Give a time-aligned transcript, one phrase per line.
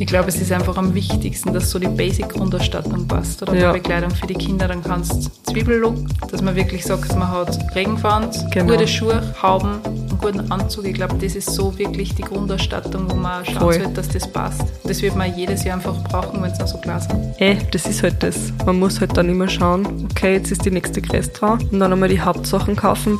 [0.00, 3.42] Ich glaube, es ist einfach am wichtigsten, dass so die Basic-Grundausstattung passt.
[3.42, 3.72] Oder Ja.
[3.72, 4.68] die Bekleidung für die Kinder.
[4.68, 5.96] Dann kannst Zwiebellook,
[6.30, 8.74] dass man wirklich sagt, man hat Regenfahnd, Genau.
[8.74, 10.84] gute Schuhe, Hauben, einen guten Anzug.
[10.86, 13.74] Ich glaube, das ist so wirklich die Grundausstattung, wo man schauen Voll.
[13.74, 14.62] sollte, dass das passt.
[14.84, 17.34] Das wird man jedes Jahr einfach brauchen, wenn es noch so klar sind.
[17.40, 18.52] Eh, das ist halt das.
[18.64, 21.92] Man muss halt dann immer schauen, okay, jetzt ist die nächste Größe dran und dann
[21.92, 23.18] einmal die Hauptsachen kaufen.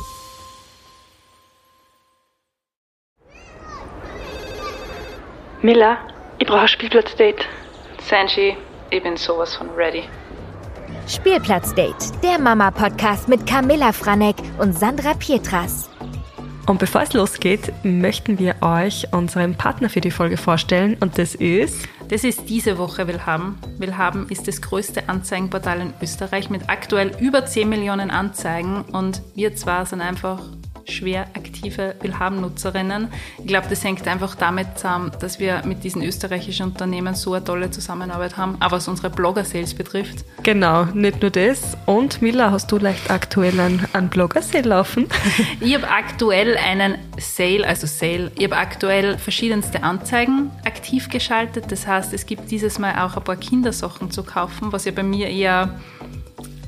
[5.61, 5.97] Miller,
[6.39, 7.45] ich brauche ein Spielplatzdate.
[8.01, 8.55] Sanji,
[8.89, 10.03] ich bin sowas von ready.
[11.07, 15.89] Spielplatzdate, der Mama-Podcast mit Camilla Franek und Sandra Pietras.
[16.65, 21.35] Und bevor es losgeht, möchten wir euch unseren Partner für die Folge vorstellen und das
[21.35, 23.59] ist Das ist diese Woche Willhaben.
[23.77, 29.55] Willhaben ist das größte Anzeigenportal in Österreich mit aktuell über 10 Millionen Anzeigen und wir
[29.55, 30.41] zwar sind einfach
[30.89, 33.09] schwer aktive Willhaben-Nutzerinnen.
[33.39, 37.43] Ich glaube, das hängt einfach damit zusammen, dass wir mit diesen österreichischen Unternehmen so eine
[37.43, 40.25] tolle Zusammenarbeit haben, auch was unsere Blogger-Sales betrifft.
[40.43, 41.77] genau, nicht nur das.
[41.85, 45.07] Und Mila, hast du leicht aktuell einen, einen Blogger-Sale laufen?
[45.61, 51.65] Ich habe aktuell einen Sale, also Sale, ich habe aktuell verschiedenste Anzeigen aktiv geschaltet.
[51.69, 55.03] Das heißt, es gibt dieses Mal auch ein paar Kindersachen zu kaufen, was ja bei
[55.03, 55.79] mir eher,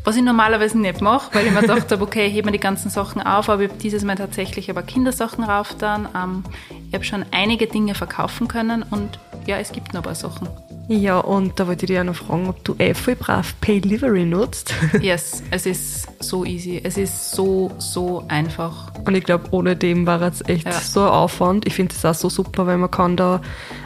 [0.03, 2.59] was ich normalerweise nicht mache, weil ich mir gedacht habe, okay, ich hebe mir die
[2.59, 6.07] ganzen Sachen auf, aber ich habe dieses Mal tatsächlich paar Kindersachen rauf dann.
[6.15, 6.43] Ähm,
[6.87, 10.47] ich habe schon einige Dinge verkaufen können und ja, es gibt noch ein paar Sachen.
[10.87, 14.25] ja, und da wollte ich dich auch noch fragen, ob du eh voll brav Pay-Delivery
[14.25, 14.73] nutzt.
[15.01, 16.79] Yes, es ist so easy.
[16.83, 18.91] Es ist so, so einfach.
[19.05, 20.73] Und ich glaube, ohne dem war es echt Ja.
[20.73, 21.65] so ein Aufwand.
[21.67, 23.41] Ich finde es auch so super, weil man kann da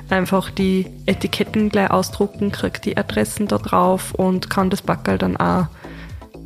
[0.09, 5.37] einfach die Etiketten gleich ausdrucken, kriegt die Adressen da drauf und kann das Backerl dann
[5.37, 5.67] auch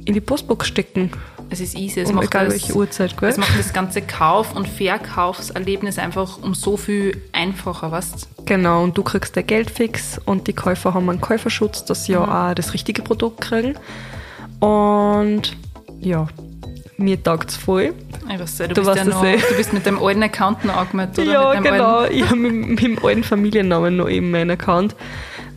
[0.09, 1.11] in die Postbox stecken.
[1.51, 1.99] Es ist easy.
[2.01, 3.29] Es um macht egal das- welche Uhrzeit, gell?
[3.29, 8.97] Es macht das ganze Kauf- und Verkaufserlebnis einfach um so viel einfacher, weißt Genau, und
[8.97, 12.17] du kriegst dein Geld fix und die Käufer haben einen Käuferschutz, dass sie Mhm.
[12.19, 13.75] ja auch das richtige Produkt kriegen.
[14.59, 15.55] Und
[15.99, 16.27] ja,
[16.97, 17.93] mir taugt's voll.
[18.31, 19.37] Ich weiß, du, Du bist weißt ja noch, eh.
[19.37, 21.31] du bist mit dem alten Account noch angemeldet, oder?
[21.31, 21.97] Ja, genau.
[21.99, 22.15] Alten.
[22.15, 24.95] Ich habe mit, mit dem alten Familiennamen noch eben meinen Account,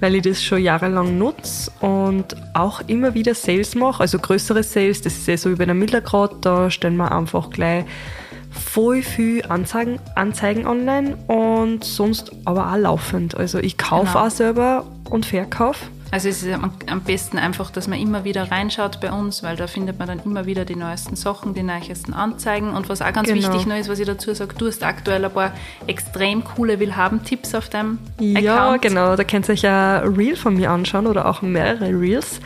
[0.02, 4.00] weil ich das schon jahrelang nutze und auch immer wieder Sales mache.
[4.00, 7.84] Also größere Sales, das ist ja so über den Millergrad, da stellen wir einfach gleich
[8.50, 13.36] voll viel Anzeigen, Anzeigen online und sonst aber auch laufend.
[13.36, 14.26] Also ich kaufe Genau.
[14.26, 15.86] auch selber und verkaufe.
[16.12, 19.66] Also es ist am besten einfach, dass man immer wieder reinschaut bei uns, weil da
[19.66, 22.74] findet man dann immer wieder die neuesten Sachen, die neuesten Anzeigen.
[22.74, 23.48] Und was auch ganz Genau.
[23.48, 25.54] wichtig noch ist, was ich dazu sage, du hast aktuell ein paar
[25.86, 28.82] extrem coole Willhaben-Tipps auf deinem Ja, Account.
[28.82, 29.16] genau.
[29.16, 32.40] Da könnt ihr euch ein Reel von mir anschauen oder auch mehrere Reels.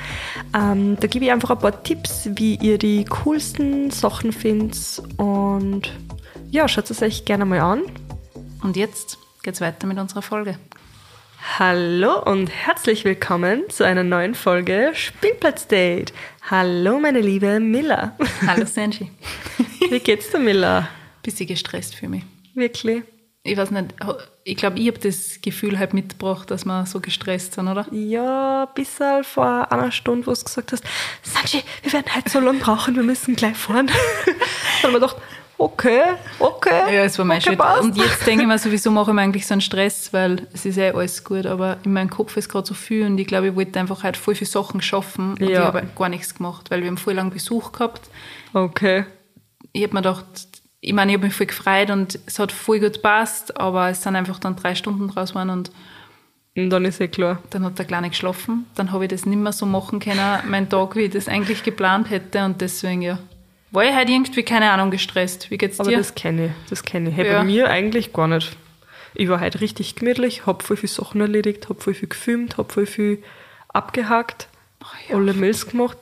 [0.55, 5.03] Ähm, da gebe ich einfach ein paar Tipps, wie ihr die coolsten Sachen findet.
[5.17, 5.93] Und
[6.53, 7.83] ja, schaut es euch gerne mal an.
[8.63, 10.57] Und jetzt geht's weiter mit unserer Folge.
[11.41, 16.13] Hallo und herzlich willkommen zu einer neuen Folge Spielplatzdate.
[16.51, 18.17] Hallo, meine liebe Miller.
[18.47, 19.11] Hallo Sanji.
[19.91, 20.89] Wie geht's dir, Miller?
[21.23, 22.25] Bisschen gestresst für mich.
[22.55, 23.05] Wirklich?
[23.43, 23.95] Ich weiß nicht,
[24.43, 27.87] ich glaube, ich habe das Gefühl halt mitgebracht, dass wir so gestresst sind, oder?
[27.93, 30.83] Ja, bis vor einer Stunde, wo du gesagt hast,
[31.23, 33.87] Sanji, wir werden halt so lange brauchen, wir müssen gleich fahren.
[34.27, 34.35] Dann
[34.83, 35.17] haben wir gedacht,
[35.59, 36.03] okay,
[36.39, 36.95] okay.
[36.95, 37.83] Ja, es war mein okay, passt.
[37.83, 40.65] Und jetzt denke ich mir, sowieso mache ich mir eigentlich so einen Stress, weil es
[40.67, 43.49] ist eh alles gut, aber in meinem Kopf ist gerade so viel und ich glaube,
[43.49, 45.49] ich wollte einfach halt voll viele Sachen schaffen und Ja.
[45.49, 48.09] ich habe halt gar nichts gemacht, weil wir haben voll lang Besuch gehabt.
[48.53, 49.05] Okay.
[49.73, 50.25] Ich habe mir gedacht,
[50.81, 54.03] ich meine, ich habe mich voll gefreut und es hat voll gut gepasst, aber es
[54.03, 55.71] sind einfach dann drei Stunden draus geworden und
[56.57, 57.39] Und dann ist eh klar.
[57.51, 58.67] dann hat der Kleine geschlafen.
[58.77, 61.63] Dann habe ich das nicht mehr so machen können, meinen Tag, wie ich das eigentlich
[61.65, 63.19] geplant hätte und deswegen, ja,
[63.77, 65.51] war ich halt irgendwie, keine Ahnung, gestresst.
[65.51, 65.99] Wie geht's Aber dir?
[65.99, 67.17] das kenne ich, das kenne ich.
[67.17, 67.39] Hey, Ja.
[67.41, 68.57] Bei mir eigentlich gar nicht.
[69.15, 72.73] Ich war halt richtig gemütlich, hab voll viele Sachen erledigt, hab voll viel gefilmt, hab
[72.73, 73.23] voll viel
[73.69, 74.49] abgehakt,
[75.13, 75.99] alle Mails gemacht.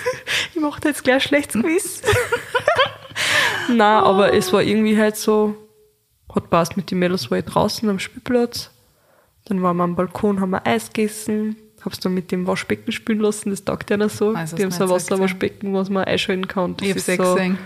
[0.54, 2.02] ich mache da jetzt gleich schlechtes Quiz.
[3.68, 5.56] Nein, aber es war irgendwie halt so,
[6.32, 8.70] hat passt mit den Mädels, war ich draußen am Spielplatz.
[9.46, 11.56] Dann waren wir am Balkon, haben wir Eis gegessen,
[11.86, 14.34] hab's dann mit dem Waschbecken spülen lassen, das taugt ja noch so.
[14.34, 14.94] Also, die haben so ein nicht ja.
[14.96, 16.76] Wasserwaschbecken, was man einschalten kann.
[16.76, 17.58] Das Ich ist eh so, gesehen.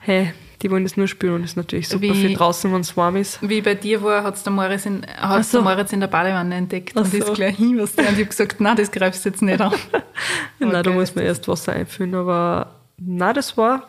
[0.00, 2.80] hey, die wollen das nur spüren und das ist natürlich super Wie- viel draußen, wenn
[2.80, 3.38] es warm ist.
[3.48, 5.58] Wie bei dir war, hat's der Moritz in, hat's so.
[5.62, 7.32] der Moritz in der Badewanne entdeckt Ach und ist so.
[7.32, 8.06] gleich hin, was der.
[8.08, 9.72] Und ich habe gesagt, nein, das greifst du jetzt nicht an.
[10.58, 13.88] Nein, da Okay, muss man erst Wasser einfüllen, aber nein, das war.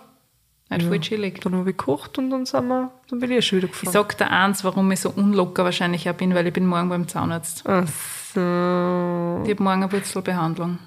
[0.70, 1.42] Halt voll chillig.
[1.42, 3.72] Dann habe ich gekocht und dann sind wir, dann bin ich eh schon wieder Ich
[3.80, 3.92] gefahren.
[3.94, 7.08] sag dir eins, warum ich so unlocker wahrscheinlich auch bin, weil ich bin morgen beim
[7.08, 7.64] Zahnarzt.
[7.66, 7.88] Ach
[8.34, 10.80] so, Ich habe morgen eine Wurzelbehandlung.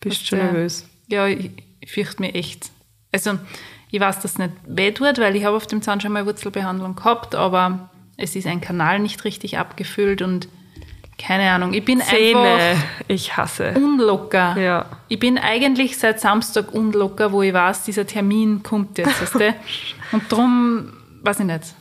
[0.00, 0.44] bist schon Ja.
[0.46, 0.88] nervös.
[1.08, 1.50] Ja, ich,
[1.80, 2.70] ich fürchte mich echt.
[3.12, 3.38] Also,
[3.90, 6.24] ich weiß, dass es nicht weh tut, weil ich habe auf dem Zahn schon mal
[6.26, 10.48] Wurzelbehandlung gehabt, aber es ist ein Kanal nicht richtig abgefüllt und
[11.18, 11.72] keine Ahnung.
[11.74, 12.38] Ich bin Zähne.
[12.40, 13.74] einfach Ich hasse.
[13.76, 14.56] unlocker.
[14.58, 14.86] Ja.
[15.08, 19.20] Ich bin eigentlich seit Samstag unlocker, wo ich weiß, dieser Termin kommt jetzt.
[19.20, 19.54] Weißt du?
[20.12, 20.92] Und drum,
[21.22, 21.74] weiß ich nicht.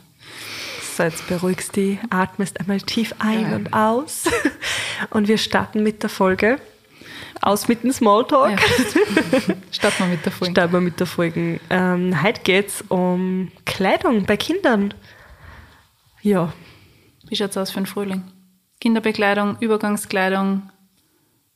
[0.96, 3.56] So, jetzt beruhigst dich, atmest einmal tief ein Ja.
[3.56, 4.24] und aus.
[5.10, 6.60] Und wir starten mit der Folge.
[7.42, 8.52] Aus mit dem Smalltalk.
[8.52, 9.56] Ja.
[9.72, 10.52] Starten wir mit der Folge.
[10.52, 11.60] Starten wir mit der Folge.
[11.72, 14.94] Ähm, heute geht es um Kleidung bei Kindern.
[16.22, 16.54] Ja,
[17.28, 18.24] Wie schaut's aus für den Frühling?
[18.80, 20.70] Kinderbekleidung, Übergangskleidung.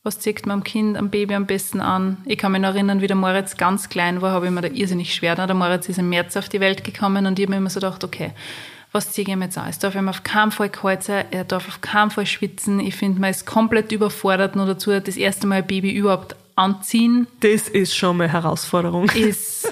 [0.01, 2.17] Was zieht man am Kind, am Baby am besten an?
[2.25, 4.69] Ich kann mich noch erinnern, wie der Moritz ganz klein war, habe ich mir da
[4.69, 5.35] irrsinnig schwer.
[5.35, 7.79] Der Moritz ist im März auf die Welt gekommen und ich habe mir immer so
[7.79, 8.31] gedacht, okay,
[8.95, 9.67] was ziehe ich ihm jetzt an?
[9.69, 12.79] Es darf ihm auf keinen Fall kalt sein, er darf auf keinen Fall schwitzen.
[12.79, 17.27] Ich finde, man ist komplett überfordert, nur dazu das erste Mal ein Baby überhaupt anziehen,
[17.41, 19.09] das ist schon mal eine Herausforderung.
[19.09, 19.71] ist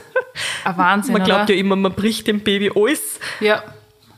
[0.66, 1.54] ein Wahnsinn, Man glaubt oder?
[1.54, 3.20] ja immer, man bricht dem Baby alles.
[3.40, 3.64] Ja.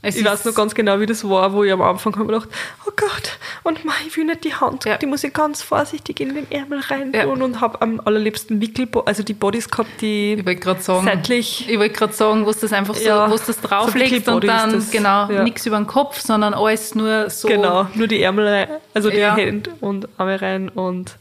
[0.01, 2.49] Es Ich weiß noch ganz genau, wie das war, wo ich am Anfang habe gedacht,
[2.87, 4.97] oh Gott, und mei, ich will nicht die Hand, Ja.
[4.97, 7.23] die muss ich ganz vorsichtig in den Ärmel rein Ja.
[7.23, 10.41] tun und habe am allerliebsten Wickel, also die Bodies gehabt, die
[10.79, 13.47] sagen, seitlich ich wollte gerade sagen, wo du das einfach so, Ja, wo du das
[13.47, 14.91] so drauflegst und Wickelbody dann das.
[14.91, 15.43] genau Ja.
[15.43, 17.47] nichts über den Kopf, sondern alles nur so.
[17.47, 19.17] Genau, nur die Ärmel rein, also die.
[19.25, 21.17] Hände und Arme rein und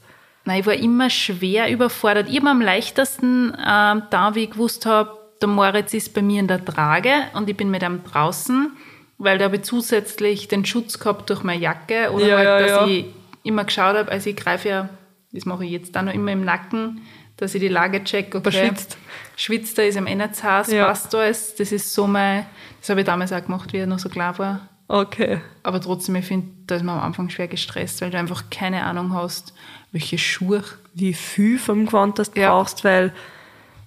[0.46, 2.29] Nein, ich war immer schwer überfordert.
[2.29, 5.11] Ich habe am leichtesten ähm, da, wie ich gewusst habe,
[5.41, 8.70] der Moritz ist bei mir in der Trage und ich bin mit ihm draußen,
[9.19, 12.58] weil da habe ich zusätzlich den Schutz gehabt durch meine Jacke oder Ja, halt, ja,
[12.61, 12.87] dass ja.
[12.87, 13.06] ich
[13.43, 14.88] immer geschaut habe, also ich greife ja,
[15.32, 17.02] das mache ich jetzt auch noch immer im Nacken,
[17.37, 18.96] dass ich die Lage check, okay, Verschwitzt.
[19.37, 20.87] schwitzt er, ist nicht zu heiß, Ja.
[20.87, 21.55] passt alles.
[21.56, 22.46] Das ist so mein,
[22.81, 24.69] das habe ich damals auch gemacht, wie er noch so klar war.
[24.88, 25.40] okay.
[25.64, 28.84] Aber trotzdem, ich finde, da ist man am Anfang schwer gestresst, weil du einfach keine
[28.84, 29.52] Ahnung hast,
[29.93, 30.62] welche Schuhe.
[30.94, 32.50] Wie viel vom Gewand das du Ja.
[32.50, 33.12] brauchst, weil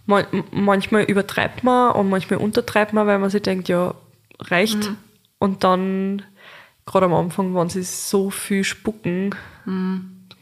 [0.05, 3.93] man, manchmal übertreibt man und manchmal untertreibt man, weil man sich denkt, ja,
[4.39, 4.75] reicht.
[4.89, 4.97] Mhm.
[5.39, 6.23] Und dann,
[6.85, 9.35] gerade am Anfang, wenn sie so viel spucken,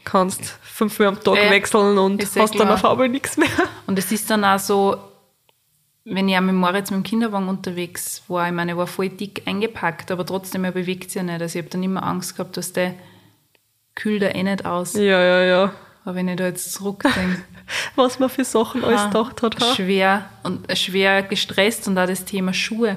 [0.04, 1.40] kannst fünfmal am Tag Mhm.
[1.44, 3.48] Ja, wechseln und eh hast dann auf einmal nichts mehr.
[3.86, 4.96] Und es ist dann auch so,
[6.04, 9.08] wenn ich auch mit Moritz mit dem Kinderwagen unterwegs war, ich meine, ich war voll
[9.08, 11.42] dick eingepackt, aber trotzdem, er bewegt sich ja nicht.
[11.42, 12.94] Also ich habe dann immer Angst gehabt, dass der
[13.96, 14.94] kühlt er eh nicht aus.
[14.94, 15.72] Ja, ja, ja.
[16.04, 17.42] Aber wenn ich da jetzt zurückdenke,
[17.96, 19.60] Was man für Sachen alles Ah, gedacht hat.
[19.60, 19.74] ha?
[19.74, 22.96] schwer und äh, schwer gestresst und auch das Thema Schuhe.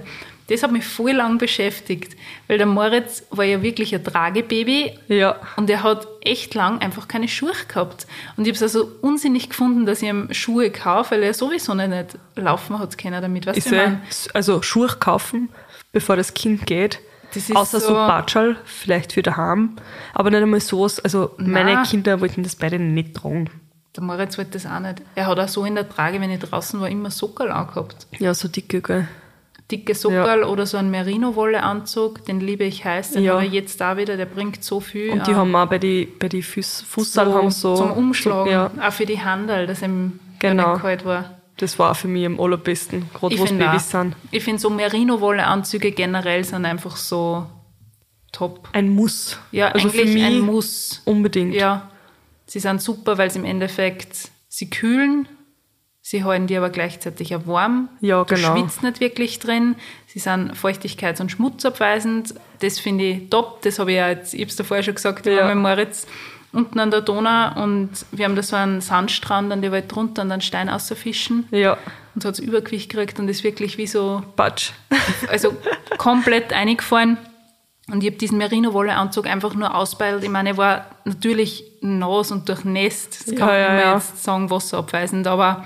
[0.49, 2.15] Das hat mich voll lang beschäftigt,
[2.47, 5.35] weil der Moritz war ja wirklich ein Tragebaby Ja.
[5.57, 8.07] und er hat echt lang einfach keine Schuhe gehabt.
[8.35, 11.73] Und ich habe es also unsinnig gefunden, dass ich ihm Schuhe kaufe, weil er sowieso
[11.75, 13.45] nicht, nicht laufen hat können damit.
[13.45, 14.01] Weißt Ist mein?
[14.33, 15.49] also Schuhe kaufen,
[15.91, 16.99] bevor das Kind geht.
[17.33, 19.75] Das ist Außer so, so- Batschal, vielleicht für daheim.
[20.15, 20.83] Aber nicht einmal so.
[20.83, 21.83] Also meine Nein.
[21.85, 23.51] Kinder wollten das beide nicht tragen.
[23.95, 25.03] Der Moritz wollte das auch nicht.
[25.13, 28.07] Er hat auch so in der Trage, wenn ich draußen war, immer Sockerl angehabt.
[28.17, 29.07] Ja, so dicke, gell?
[29.71, 33.11] Dicke Sockerl oder so ein Merino-Wolle-Anzug, den liebe ich heiß.
[33.11, 33.33] Den Ja.
[33.35, 35.11] habe ich jetzt da wieder, der bringt so viel.
[35.11, 37.75] Und die ähm, haben auch bei die, bei die Fuß, Fußsaal haben so.
[37.75, 40.77] Zum Umschlagen, Ja, auch für die Handel, dass ihm Genau.
[40.77, 41.35] kalt war.
[41.57, 44.15] das war für mich am allerbesten, gerade wo Babys sind.
[44.31, 47.45] Ich finde so Merino-Wolle-Anzüge generell sind einfach so
[48.31, 48.69] top.
[48.71, 49.37] Ein Muss.
[49.51, 51.01] Ja, also für eigentlich mich ein Muss.
[51.05, 51.53] unbedingt.
[51.53, 51.89] Ja,
[52.45, 55.27] sie sind super, weil sie im Endeffekt, sie kühlen,
[56.09, 57.87] sie halten die aber gleichzeitig auch warm.
[58.01, 58.57] Ja, du genau.
[58.57, 59.75] schwitzt nicht wirklich drin.
[60.07, 62.33] Sie sind feuchtigkeits- und schmutzabweisend.
[62.61, 63.61] Das finde ich top.
[63.61, 65.47] Das habe ich ja jetzt, ich habe es davor schon gesagt, Ja.
[65.53, 66.07] mit Moritz
[66.51, 70.23] unten an der Donau und wir haben da so einen Sandstrand an die Welt drunter
[70.23, 71.47] und einen Stein außerfischen.
[71.51, 71.77] Ja,
[72.15, 74.71] Und so hat es Übergewicht gekriegt und ist wirklich wie so Batsch.
[75.29, 75.55] also
[75.99, 77.19] komplett eingefallen.
[77.91, 80.23] Und ich habe diesen Merino-Wolle-Anzug einfach nur ausbeilt.
[80.23, 83.27] Ich meine, er war natürlich nass und durchnässt.
[83.27, 83.93] Das kann ja, man ja.
[83.93, 85.27] jetzt sagen, wasserabweisend.
[85.27, 85.65] Aber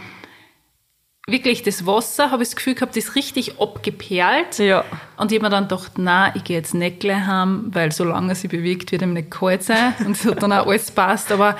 [1.27, 4.59] wirklich, das Wasser, habe ich das Gefühl gehabt, ist richtig abgeperlt.
[4.59, 4.83] Ja.
[5.17, 8.29] Und ich habe mir dann gedacht, na, ich gehe jetzt nicht gleich heim, weil solange
[8.33, 9.93] er sich bewegt, wird ihm nicht kalt sein.
[10.05, 11.31] Und es hat dann auch alles passt.
[11.31, 11.57] Aber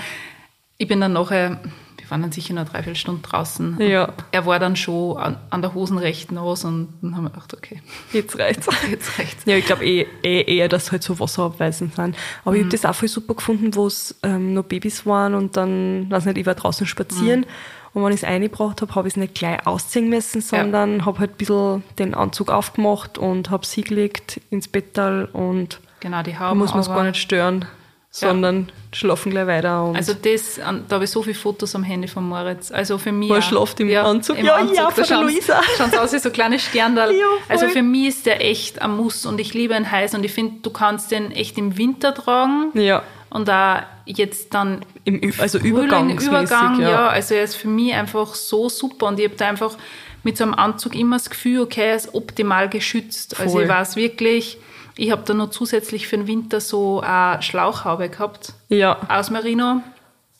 [0.77, 1.61] ich bin dann nachher,
[1.97, 3.79] wir waren dann sicher noch drei, vier Stunden draußen.
[3.79, 4.05] Ja.
[4.05, 7.29] Und er war dann schon an, an der Hosen recht nass und dann haben wir
[7.29, 8.67] gedacht, okay, Jetzt reicht's.
[8.91, 9.43] jetzt reicht's.
[9.45, 12.17] Ja, ich glaube eh, eh eher, dass halt so wasserabweisend sind.
[12.43, 12.57] Aber Mhm.
[12.57, 16.11] ich habe das auch voll super gefunden, wo es ähm, noch Babys waren und dann,
[16.11, 17.45] weiß nicht, ich war draußen spazieren Mhm.
[17.93, 21.19] Und wenn ich es eingebracht habe, habe ich es nicht gleich ausziehen müssen, sondern habe
[21.19, 26.33] halt ein bisschen den Anzug aufgemacht und habe sie gelegt ins Bettal und Genau, die
[26.33, 26.59] da Hauben.
[26.59, 27.65] muss man es gar nicht stören,
[28.09, 29.85] sondern schlafen gleich weiter.
[29.85, 32.71] Und Also das, da habe ich so viele Fotos am Handy von Moritz.
[32.71, 33.29] Also für mich.
[33.31, 33.41] Er auch.
[33.41, 34.37] schlaft im Anzug.
[34.37, 35.61] Ja, ja, von der schauen Luisa.
[35.77, 37.11] Schauen aus wie so kleine Sterndal.
[37.11, 40.23] Ja, also für mich ist der echt ein Muss und ich liebe ihn heiß und
[40.25, 42.69] ich finde, du kannst den echt im Winter tragen.
[42.75, 46.17] ja, Und da jetzt dann im, also Frühling.
[46.17, 46.89] Übergang, ja.
[46.89, 47.07] ja.
[47.09, 49.77] Also er ist für mich einfach so super und ich habe da einfach
[50.23, 53.39] mit so einem Anzug immer das Gefühl, okay, er ist optimal geschützt.
[53.39, 53.63] Also Voll.
[53.63, 54.57] ich weiß wirklich,
[54.95, 58.53] Ich habe da noch zusätzlich für den Winter so eine Schlauchhaube gehabt.
[58.69, 58.97] Ja.
[59.09, 59.81] Aus Merino.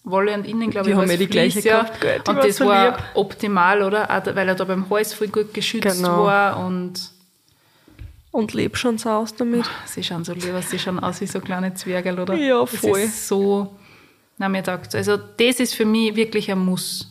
[0.05, 1.83] Wolle und innen, glaube Die ich, haben war's eh die gleiche Fleece, ja.
[1.99, 2.99] gehabt, Und das war lieb.
[3.15, 4.03] optimal, oder?
[4.11, 6.25] Auch weil er da beim Hals voll gut geschützt Genau.
[6.25, 6.93] war und
[8.31, 9.65] Und leb schon so aus damit.
[9.85, 12.33] sie schauen so lieber, sie schauen aus wie so kleine Zwergel, oder?
[12.35, 13.01] Ja, voll.
[13.01, 13.75] Das ist so,
[14.43, 17.07] na mir taugt Also das ist für mich wirklich ein Muss.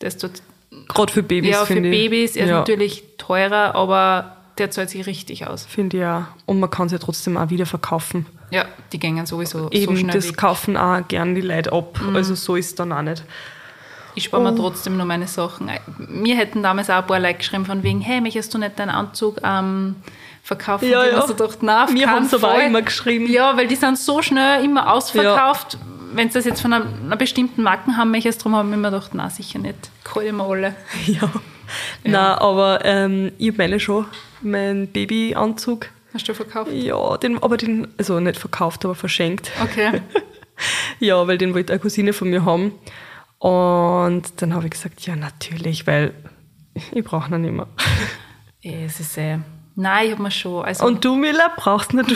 [0.00, 0.42] Das tut,
[0.88, 1.82] Gerade für Babys, ja, für ich.
[1.82, 5.64] Babys, er ist ja, natürlich teurer, aber der zahlt sich richtig aus.
[5.66, 6.24] Finde ich auch.
[6.46, 8.26] Und man kann sie trotzdem auch wieder verkaufen.
[8.50, 10.32] Ja, die gängen sowieso Eben, so schnell das weg.
[10.32, 10.36] Mhm.
[10.36, 12.00] kaufen auch gern die Leute ab.
[12.12, 13.22] Also so ist es dann auch nicht.
[14.16, 14.50] Ich spare Oh.
[14.50, 15.70] mir trotzdem nur meine Sachen.
[16.08, 18.90] Mir hätten damals auch ein paar Leute geschrieben von wegen, hey, möchtest du nicht deinen
[18.90, 19.96] Anzug ähm,
[20.42, 20.88] verkaufen?
[20.88, 21.18] Ja, ja.
[21.18, 23.30] hab so gedacht, auf Mir keinen haben's aber immer geschrieben.
[23.30, 25.78] Ja, weil die sind so schnell immer ausverkauft.
[26.14, 28.90] Wenn sie das jetzt von einer, einer bestimmten Marken haben möchtest, darum habe ich mir
[28.90, 29.90] gedacht, nein, sicher nicht.
[30.22, 30.74] Ich mir alle.
[31.06, 31.30] Ja.
[32.04, 34.06] Nein, aber ähm, ich habe meine schon,
[34.42, 35.88] meinen Babyanzug.
[36.12, 36.70] Hast du verkauft?
[36.72, 39.50] Ja, den, aber den, also nicht verkauft, aber verschenkt.
[39.62, 40.02] Okay.
[41.00, 42.72] Ja, weil den wollte eine Cousine von mir haben.
[43.38, 46.14] Und dann habe ich gesagt, ja, natürlich, weil
[46.92, 47.66] ich brauche ihn nicht mehr.
[48.62, 49.38] Eh, es ist eh.
[49.74, 50.64] Nein, ich habe mir schon.
[50.64, 52.14] Also, Und du, Mila, brauchst nicht du.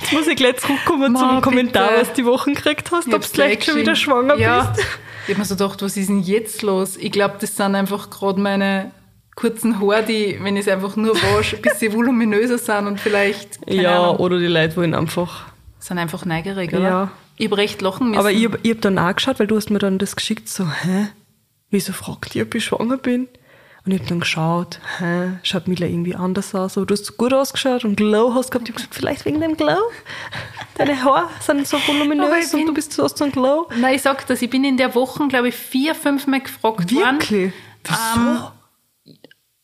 [0.00, 2.00] Jetzt muss ich gleich zurückkommen Ma, zum Kommentar, bitte.
[2.00, 4.72] was du die Wochen gekriegt hast, ob du vielleicht schon wieder schwanger ja.
[4.74, 4.86] bist.
[5.26, 6.96] Ich habe mir so gedacht, was ist denn jetzt los?
[6.96, 8.90] Ich glaube, das sind einfach gerade meine
[9.36, 13.60] kurzen Haare, die, wenn ich es einfach nur wasche, ein bisschen voluminöser sind und vielleicht,
[13.68, 15.46] Ja, Ahnung, oder die Leute wollen einfach.
[15.78, 16.82] sind einfach neugierig, oder?
[16.82, 17.10] Ja.
[17.36, 18.18] Ich habe recht lachen müssen.
[18.20, 20.66] Aber ich habe hab dann auch geschaut, weil du hast mir dann das geschickt, so,
[20.68, 21.08] hä?
[21.70, 23.28] Wieso fragt ihr, ob ich schwanger bin?
[23.86, 27.32] Und ich habe dann geschaut, hä, schaut Mila irgendwie anders aus, aber du hast gut
[27.32, 28.68] ausgeschaut und Glow hast gehabt.
[28.68, 29.78] Ich habe gesagt, vielleicht wegen dem Glow?
[30.76, 33.68] Deine Haare sind so voluminös ich und du bin- bist so hast so ein Glow.
[33.76, 36.92] Nein, ich sag das, ich bin in der Woche, glaube ich, vier, fünf Mal gefragt
[36.94, 37.20] worden.
[37.20, 37.52] Wirklich?
[37.84, 38.50] Wieso?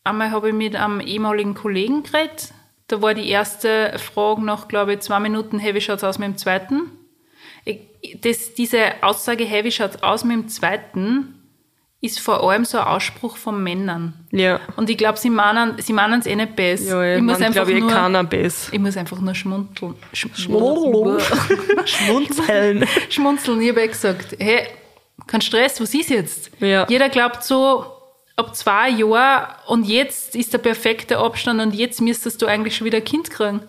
[0.05, 2.53] Einmal habe ich mit einem ehemaligen Kollegen geredet.
[2.89, 6.29] Da war die erste Frage nach, glaube ich, zwei Minuten, hey, wie schaut's aus mit
[6.29, 6.83] dem zweiten?
[7.65, 7.81] Ich,
[8.23, 11.36] das, diese Aussage, hey, wie schaut's aus mit dem zweiten,
[12.01, 14.15] ist vor allem so ein Ausspruch von Männern.
[14.31, 14.61] ja.
[14.77, 17.05] Und ich glaube, sie meinen sie es eh nicht besser.
[17.05, 18.73] Ja, ich muss mein, glaube ich, nur, keiner besser.
[18.73, 19.95] ich muss einfach nur schmunzeln.
[20.13, 20.29] Sch
[21.85, 22.87] Schmunzeln.
[23.09, 23.61] Schmunzeln.
[23.63, 24.69] Ich habe eh gesagt, hey,
[25.27, 26.51] kein Stress, was ist jetzt?
[26.61, 26.87] Ja.
[26.89, 27.87] Jeder glaubt so,
[28.37, 32.85] ab zwei Jahren und jetzt ist der perfekte Abstand und jetzt müsstest du eigentlich schon
[32.85, 33.61] wieder ein Kind kriegen.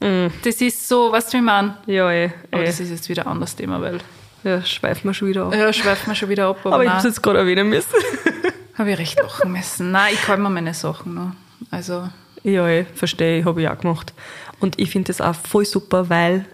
[0.00, 0.26] Mm.
[0.44, 1.74] Das ist so, was wir meinen.
[1.86, 2.30] Ja, eh.
[2.50, 2.66] Aber eh.
[2.66, 4.00] das ist jetzt wieder ein anderes Thema, weil
[4.46, 5.54] Ja, schweifen wir schon wieder ab.
[5.54, 6.58] ja, schweifen wir schon wieder ab.
[6.64, 7.92] Aber, Aber ich habe es jetzt gerade erwähnen müssen.
[8.78, 9.90] habe ich recht lachen müssen.
[9.90, 11.32] Nein, ich kann mir meine Sachen noch.
[11.70, 12.08] Also,
[12.42, 14.12] Ja, eh, verstehe, habe ich auch gemacht.
[14.60, 16.44] Und ich finde das auch voll super, weil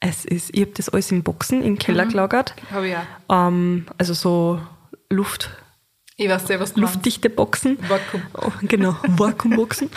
[0.00, 2.54] es ist, ich habe das alles in Boxen im Keller gelagert.
[2.72, 3.46] habe ich auch.
[3.48, 4.60] Ähm, also so
[5.10, 5.50] Luft,
[6.16, 6.94] Ich weiß ja, was du meinst.
[6.94, 7.78] luftdichte Boxen.
[7.88, 8.22] Vakuum.
[8.34, 9.90] Oh, genau, Vakuumboxen.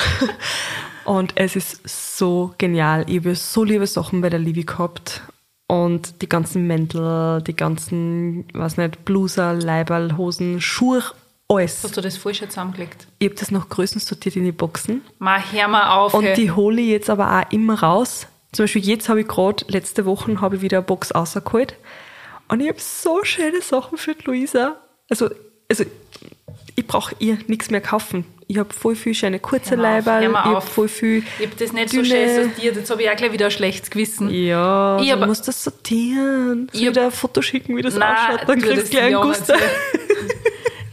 [1.06, 1.82] Und es ist
[2.18, 3.06] so genial.
[3.08, 5.22] Ich habe so liebe Sachen bei der Livi gehabt.
[5.68, 11.02] Und die ganzen Mäntel, die ganzen, weiß nicht, Bluser, Leiberl, Hosen, Schuhe,
[11.48, 11.84] alles.
[11.84, 13.08] Hast du das falsch zusammengelegt?
[13.20, 15.02] Ich habe das nach Größen sortiert in die Boxen.
[15.20, 16.14] Mal, hör mal auf.
[16.14, 16.36] Und hey.
[16.36, 18.28] die hole ich jetzt aber auch immer raus.
[18.52, 21.76] Zum Beispiel jetzt habe ich gerade, letzte Woche habe ich wieder eine Box rausgeholt.
[22.48, 24.78] Und ich habe so schöne Sachen für Luisa.
[25.10, 25.30] Also,
[25.70, 25.84] also
[26.76, 28.26] ich brauche ihr nichts mehr kaufen.
[28.48, 31.90] Ich habe voll viel schöne kurze hör ich habe voll viel Ich habe das nicht
[31.90, 32.76] so dünne- schön sortiert.
[32.76, 34.30] Jetzt habe ich auch gleich wieder ein schlechtes Gewissen.
[34.30, 36.70] Ja, Ich du musst das sortieren.
[36.72, 38.50] Ich dir ein Foto schicken, wie das Nein, ausschaut?
[38.50, 39.58] Dann tu kriegst du gleich einen Guster.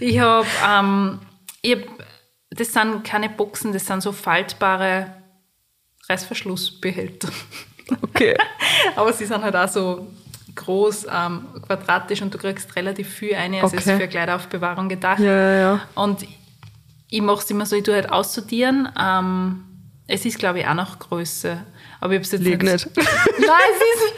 [0.01, 1.21] Ich habe, ähm,
[1.61, 1.79] ich hab,
[2.51, 5.15] das sind keine Boxen, das sind so faltbare
[6.09, 7.29] Reißverschlussbehälter.
[8.03, 8.37] Okay.
[8.97, 10.09] Aber sie sind halt auch so
[10.55, 13.55] groß, ähm, quadratisch und du kriegst relativ viel ein.
[13.55, 13.93] Also es Okay.
[13.95, 15.21] ist für Kleideraufbewahrung gedacht.
[15.21, 15.81] Ja, ja, ja.
[15.95, 16.27] Und
[17.09, 18.89] ich mache es immer so, ich tue halt aussortieren.
[19.01, 19.65] Ähm,
[20.07, 21.59] es ist, glaube ich, auch nach Größe.
[22.01, 22.87] Aber ich habe es jetzt Lieg nicht.
[22.97, 23.07] Nein,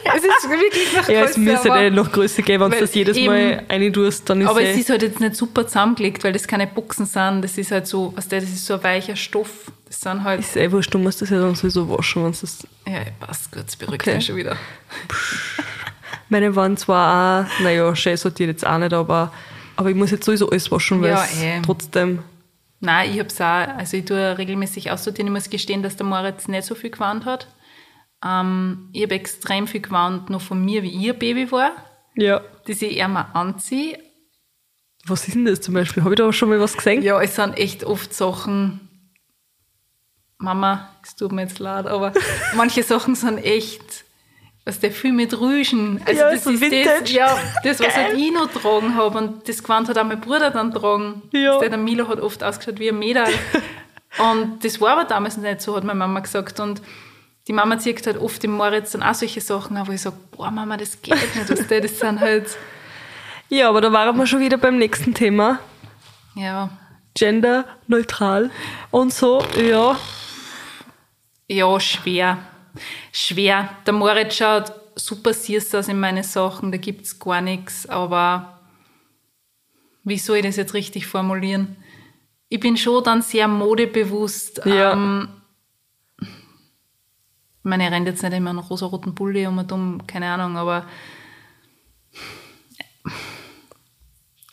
[0.09, 1.31] es ist, es ist wirklich nach Ja, Größe.
[1.31, 4.47] es müsste eh noch Größe geben, wenn du das jedes eben- Mal reintust, dann ist
[4.49, 4.71] aber eh...
[4.71, 7.43] es ist halt jetzt nicht super zusammengelegt, weil das keine Boxen sind.
[7.43, 9.71] Das ist halt so, was der, das ist so ein weicher Stoff.
[9.87, 10.39] Das sind halt.
[10.39, 13.51] ist eh wurscht, du musst das ja dann sowieso waschen, wenn du das ja, passt
[13.51, 14.15] gut, das beruhigt Okay.
[14.15, 14.57] mich schon wieder.
[16.29, 19.31] Meine waren zwar auch, naja, schön sortiert jetzt auch nicht, aber,
[19.75, 21.61] aber ich muss jetzt sowieso alles waschen, weil Ja, es eh.
[21.63, 22.23] trotzdem.
[22.79, 25.27] Nein, ich hab's auch, also ich tue regelmäßig aussortieren.
[25.27, 27.47] Ich muss gestehen, dass der Moritz nicht so viel gewarnt hat.
[28.23, 31.71] Ähm, ich habe extrem viel gewarnt, noch von mir, wie ein Baby war,
[32.15, 32.41] Ja.
[32.67, 33.99] dass ich eher mal anziehe.
[35.07, 36.03] Was ist denn das zum Beispiel?
[36.03, 37.03] Habe ich da schon mal was gesehen?
[37.03, 38.89] Ja, es sind echt oft Sachen,
[40.37, 42.11] Mama, es tut mir jetzt leid, aber
[42.55, 44.04] manche Sachen sind echt,
[44.65, 46.01] was der viel mit Rüschen.
[46.05, 46.99] Also Ja, das so ist Vintage.
[47.01, 50.19] das, ja, das, was halt ich noch tragen habe und das Gewand hat auch mein
[50.19, 51.21] Bruder dann tragen.
[51.31, 51.59] Ja.
[51.59, 53.25] Der, der Milo hat oft ausgeschaut wie ein Mädel.
[54.17, 56.61] Und das war aber damals nicht so, hat meine Mama gesagt.
[56.61, 56.81] Und
[57.49, 60.15] die Mama zieht halt oft im Moritz dann auch solche Sachen an, wo ich sage,
[60.31, 61.49] boah Mama, das geht nicht.
[61.49, 62.47] weißt du, Das sind halt,
[63.49, 65.59] Ja, aber da waren wir schon wieder beim nächsten Thema.
[66.35, 66.69] ja,
[67.13, 68.51] Genderneutral
[68.91, 69.97] und so, ja.
[71.47, 72.37] ja, schwer.
[73.11, 73.69] Schwer.
[73.85, 78.59] Der Moritz schaut super süß aus in meine Sachen, da gibt's gar nichts, aber
[80.03, 81.77] wie soll ich das jetzt richtig formulieren?
[82.47, 84.61] Ich bin schon dann sehr modebewusst.
[84.65, 84.93] Ja.
[84.93, 85.29] Ähm,
[86.21, 86.27] ich
[87.63, 90.85] meine, ich renne jetzt nicht immer einen rosa-roten Pulli um und um, keine Ahnung, aber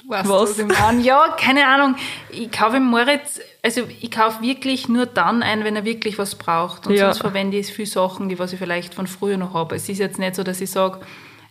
[0.09, 0.59] weißt, Was?
[0.59, 1.05] was.
[1.05, 1.97] Ja, keine Ahnung.
[2.31, 6.35] Ich kaufe im Moritz, also ich kaufe wirklich nur dann ein, wenn er wirklich was
[6.35, 6.87] braucht.
[6.87, 7.07] Und Ja.
[7.07, 9.75] sonst verwende ich viele Sachen, die was ich vielleicht von früher noch habe.
[9.77, 11.01] Es ist jetzt nicht so, dass ich sage,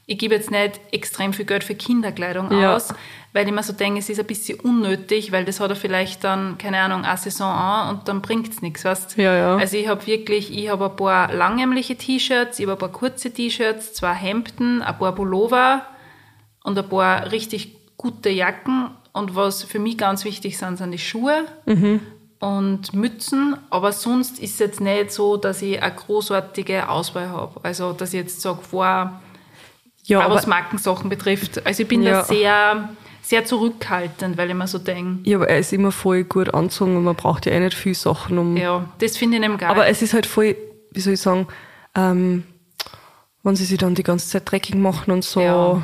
[0.08, 2.75] ich gebe jetzt nicht extrem viel Geld für Kinderkleidung Ja.
[2.75, 2.93] aus,
[3.34, 6.24] weil ich mir so denke, es ist ein bisschen unnötig, weil das hat er vielleicht
[6.25, 9.55] dann, keine Ahnung, eine Saison an und dann bringt es nichts, weißt Ja, ja.
[9.55, 13.31] Also ich habe wirklich, ich habe ein paar langärmliche T-Shirts, ich habe ein paar kurze
[13.31, 15.86] T-Shirts, zwei Hemden, ein paar Pullover
[16.63, 18.89] und ein paar richtig gute Jacken.
[19.13, 21.43] Und was für mich ganz wichtig sind, sind die Schuhe
[22.39, 23.58] und Mützen.
[23.70, 27.60] Aber sonst ist es jetzt nicht so, dass ich eine großartige Auswahl habe.
[27.63, 29.10] Also, dass ich jetzt sage, wow,
[30.05, 31.65] Ja, auch was Markensachen betrifft.
[31.65, 32.12] Also ich bin Ja.
[32.20, 32.89] da sehr,
[33.22, 36.98] sehr zurückhaltend, weil ich mir so denke, ja, aber er ist immer voll gut angezogen
[36.98, 38.58] und man braucht ja eh nicht viel Sachen, um.
[38.58, 39.70] ja, das finde ich nämlich geil.
[39.70, 40.55] Aber es ist halt voll,
[40.91, 41.48] wie soll ich sagen,
[41.96, 42.43] ähm,
[43.43, 45.81] wenn sie sich dann die ganze Zeit dreckig machen und so, Ja.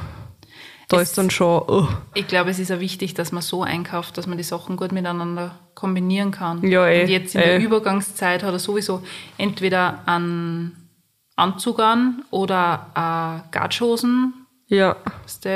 [0.87, 1.87] Da Es- ist dann schon, oh.
[2.13, 4.91] Ich glaube, es ist auch wichtig, dass man so einkauft, dass man die Sachen gut
[4.91, 6.65] miteinander kombinieren kann.
[6.67, 7.63] Ja, eh, Und jetzt in der eh.
[7.63, 9.03] Übergangszeit hat er sowieso
[9.37, 10.89] entweder einen
[11.35, 14.33] Anzug an oder äh, Gatschhosen
[14.69, 14.95] ja,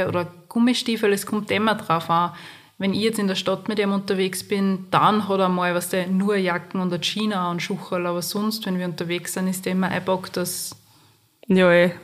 [0.08, 2.32] oder Gummistiefel, es kommt immer drauf an.
[2.78, 5.90] Wenn ich jetzt in der Stadt mit ihm unterwegs bin, dann hat er mal was
[5.90, 9.66] der nur Jacken und eine China und Schuchel, aber sonst, wenn wir unterwegs sind, ist
[9.66, 10.76] der immer eingepackt, dass
[11.48, 11.92] ja, eh.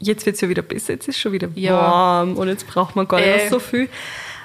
[0.00, 1.72] jetzt wird's ja wieder besser, jetzt ist schon wieder Ja.
[1.76, 3.48] warm und jetzt braucht man gar nicht Äh.
[3.48, 3.88] so viel.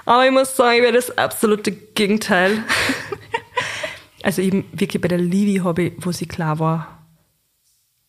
[0.06, 2.64] Aber ich muss sagen, ich wäre das absolute Gegenteil.
[4.24, 7.00] also eben wirklich bei der Livi habe ich, wo sie klar war,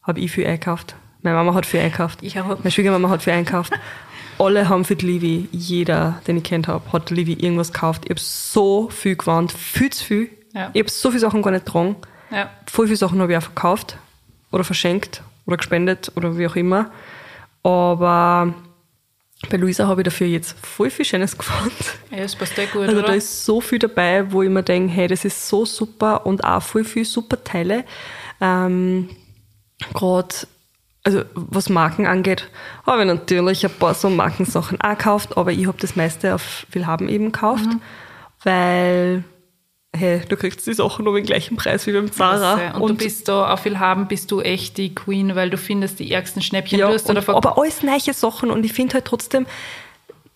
[0.02, 0.94] habe ich viel einkauft.
[1.22, 2.20] Meine Mama hat viel einkauft.
[2.22, 2.46] Ich auch.
[2.58, 3.72] Meine Schwiegermama hat viel einkauft.
[4.38, 8.04] Alle haben für die Livi, jeder, den ich kennt habe, hat Livi irgendwas gekauft.
[8.06, 10.30] Ich habe so viel gewandt, viel zu viel.
[10.54, 10.70] Ja.
[10.72, 11.96] Ich habe so viele Sachen gar nicht getragen.
[12.30, 13.98] ja, Voll viele Sachen habe ich auch verkauft
[14.50, 16.90] oder verschenkt oder gespendet oder wie auch immer.
[17.62, 18.54] Aber
[19.48, 21.74] bei Luisa habe ich dafür jetzt voll viel Schönes gefunden.
[22.10, 23.06] ja, es passt eh gut, Also oder?
[23.08, 26.44] da ist so viel dabei, wo ich mir denke, hey, das ist so super und
[26.44, 27.84] auch voll viel super Teile.
[28.40, 29.08] Ähm,
[29.94, 30.34] Gerade,
[31.04, 32.50] also was Marken angeht,
[32.86, 36.66] habe ich natürlich ein paar so Markensachen auch gekauft, aber ich habe das meiste auf
[36.70, 37.80] Willhaben eben gekauft, Mhm.
[38.44, 39.24] weil,
[39.96, 42.56] hey, du kriegst die Sachen um den gleichen Preis wie beim Zara.
[42.56, 42.78] Klasse.
[42.80, 46.10] Und, du bist da auf Willhaben bist du echt die Queen, weil du findest die
[46.12, 46.78] ärgsten Schnäppchen.
[46.78, 49.46] Ja, du hast da und, aber alles neue Sachen und ich finde halt trotzdem,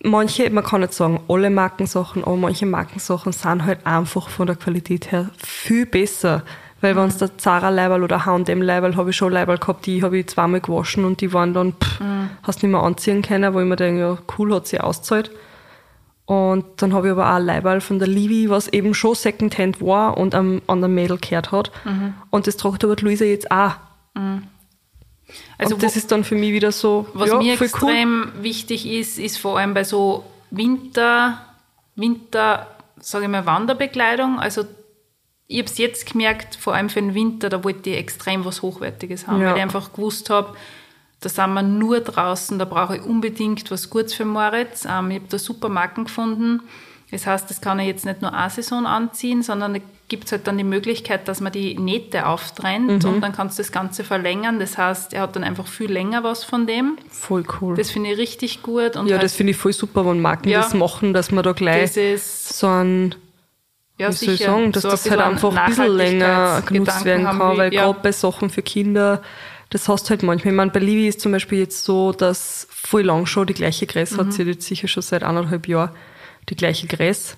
[0.03, 4.55] manche, man kann nicht sagen alle Markensachen, aber manche Markensachen sind halt einfach von der
[4.55, 6.43] Qualität her viel besser.
[6.81, 6.97] Weil Mhm.
[6.99, 10.17] wenn es der Zara Leiberl oder H&M Leiberl, habe ich schon Leiberl gehabt, die habe
[10.19, 12.29] ich zweimal gewaschen und die waren dann, pff, Mhm.
[12.43, 15.31] hast nicht mehr anziehen können, wo ich mir denke, ja cool, hat sie auszahlt.
[16.25, 20.17] Und dann habe ich aber auch Leiberl von der Livi, was eben schon Secondhand war
[20.17, 21.71] und am anderen Mädel gehört hat.
[21.85, 22.15] Mhm.
[22.31, 23.73] Und das tragt aber Luisa jetzt auch.
[25.57, 27.89] also und das wo- ist dann für mich wieder so, Was ja, mir voll cool.
[27.91, 31.41] extrem wichtig ist, ist vor allem bei so Winter,
[31.95, 32.67] Winter,
[32.99, 34.39] sage ich mal, Wanderbekleidung.
[34.39, 34.65] Also
[35.47, 38.61] ich habe es jetzt gemerkt, vor allem für den Winter, da wollte ich extrem was
[38.63, 39.49] Hochwertiges haben, Ja.
[39.49, 40.55] weil ich einfach gewusst habe,
[41.25, 44.85] da sind wir nur draußen, da brauche ich unbedingt was Gutes für Moritz.
[44.85, 46.61] Ähm, ich habe da super Marken gefunden.
[47.11, 50.31] Das heißt, das kann er jetzt nicht nur eine Saison anziehen, sondern da gibt es
[50.33, 53.09] halt dann die Möglichkeit, dass man die Nähte auftrennt Mhm.
[53.09, 54.59] und dann kannst du das Ganze verlängern.
[54.59, 56.97] Das heißt, er hat dann einfach viel länger was von dem.
[57.09, 57.75] Voll cool.
[57.75, 58.97] Das finde ich richtig gut.
[58.97, 60.61] Und ja, halt, das finde ich voll super, wenn Marken Ja.
[60.61, 63.15] das machen, dass man da gleich so ein,
[63.97, 67.05] ja, wie soll ich sicher, sagen, dass so das halt einfach ein bisschen länger genutzt
[67.05, 69.21] werden kann, weil gerade bei Sachen für Kinder,
[69.69, 70.53] das hast du halt manchmal.
[70.53, 73.85] Ich meine, bei Livi ist zum Beispiel jetzt so, dass voll lang schon die gleiche
[73.85, 74.17] Mhm.
[74.17, 75.89] hat, sie hat jetzt sicher schon seit anderthalb Jahren
[76.49, 77.35] die gleiche Größe.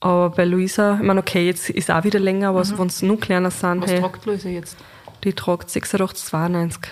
[0.00, 3.20] Aber bei Luisa, ich meine, okay, jetzt ist auch wieder länger, aber wenn es noch
[3.20, 3.82] kleiner sind, Mhm.
[3.82, 4.76] Was hey, tragt Luise jetzt?
[5.24, 6.88] die tragt 86,92.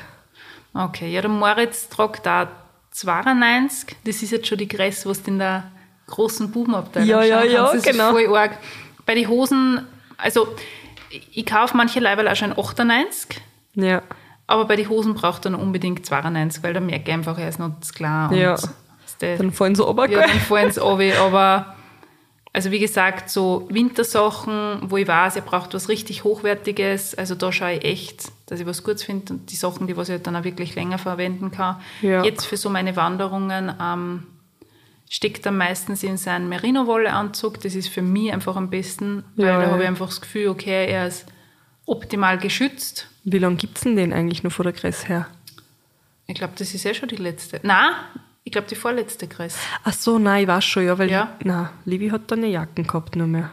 [0.74, 2.48] Okay, ja, der Moritz tragt da
[2.90, 3.96] 92.
[4.04, 5.70] Das ist jetzt schon die Größe, was du in der
[6.06, 7.72] großen Bubenabteilung Ja, ja, ja.
[7.72, 8.16] Das genau.
[8.16, 8.58] ist voll arg.
[9.06, 9.86] Bei den Hosen,
[10.18, 10.48] also
[11.32, 13.40] ich kaufe manche Leiberl auch schon 98,
[13.74, 14.02] Ja.
[14.48, 17.48] Aber bei den Hosen braucht er noch unbedingt 92, weil da merke ich einfach, er
[17.48, 18.32] ist noch klar.
[18.32, 18.56] Ja.
[19.20, 21.76] Dann fallen so runter, Ja, dann fallen sie runter, aber
[22.54, 27.14] Also wie gesagt, so Wintersachen, wo ich weiß, ihr braucht was richtig Hochwertiges.
[27.14, 30.08] Also da schaue ich echt, dass ich was Gutes finde und die Sachen, die was
[30.08, 31.76] ich dann auch wirklich länger verwenden kann.
[32.00, 32.24] Ja.
[32.24, 34.26] Jetzt für so meine Wanderungen ähm,
[35.10, 37.60] steckt er meistens in seinen Merino-Wolle-Anzug.
[37.60, 40.48] Das ist für mich einfach am besten, weil Ja, da habe ich einfach das Gefühl,
[40.48, 41.26] okay, er ist
[41.86, 43.08] optimal geschützt.
[43.30, 45.26] Wie lange gibt es denn den eigentlich noch vor der Größe her?
[46.26, 47.60] Ich glaube, das ist ja schon die letzte.
[47.62, 47.90] Nein,
[48.44, 49.58] ich glaube, die vorletzte Größe.
[49.84, 51.36] Ach so, nein, ich weiß schon, ja, weil Ja.
[51.44, 53.50] na, Livi hat dann eine Jacken gehabt nur mehr.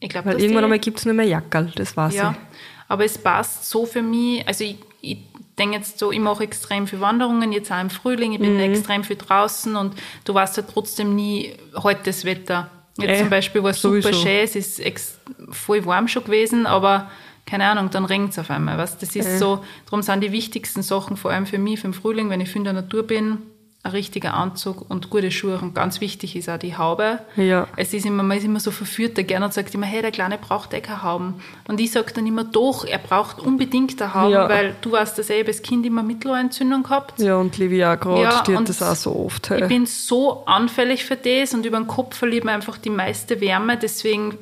[0.00, 2.58] Ich glaube, Weil irgendwann einmal gibt es nur mehr Jackerl, das weiß Ja, ich.
[2.88, 4.46] aber es passt so für mich.
[4.46, 5.18] Also ich, ich
[5.58, 8.44] denke jetzt so, ich mache extrem viel Wanderungen, jetzt auch im Frühling, ich Mhm.
[8.44, 12.70] bin extrem viel draußen und du weißt ja trotzdem nie heute das Wetter.
[12.98, 15.18] Jetzt Äh, zum Beispiel war es super schön, es ist ex
[15.50, 17.10] voll warm schon gewesen, aber
[17.46, 18.78] keine Ahnung, dann regnet es auf einmal.
[18.78, 19.00] Weißt?
[19.02, 19.38] Das ist Äh.
[19.38, 22.48] so, darum sind die wichtigsten Sachen, vor allem für mich, für den Frühling, wenn ich
[22.48, 23.38] viel in der Natur bin,
[23.86, 25.58] ein richtiger Anzug und gute Schuhe.
[25.60, 27.18] Und ganz wichtig ist auch die Haube.
[27.36, 27.68] Ja.
[27.76, 30.38] Es ist immer, man ist immer so verführt, der gerne sagt immer, hey, der Kleine
[30.38, 31.34] braucht eh keine Hauben.
[31.68, 34.48] Und ich sage dann immer, doch, er braucht unbedingt eine Haube, Ja.
[34.48, 37.20] weil du weißt das eh, ich als Kind immer Mittelohrentzündung gehabt.
[37.20, 39.50] Ja, und Livi auch gerade, Ja, die hat das auch so oft.
[39.50, 39.68] Ich Hey.
[39.68, 43.76] bin so anfällig für das und über den Kopf verliert man einfach die meiste Wärme,
[43.76, 44.38] deswegen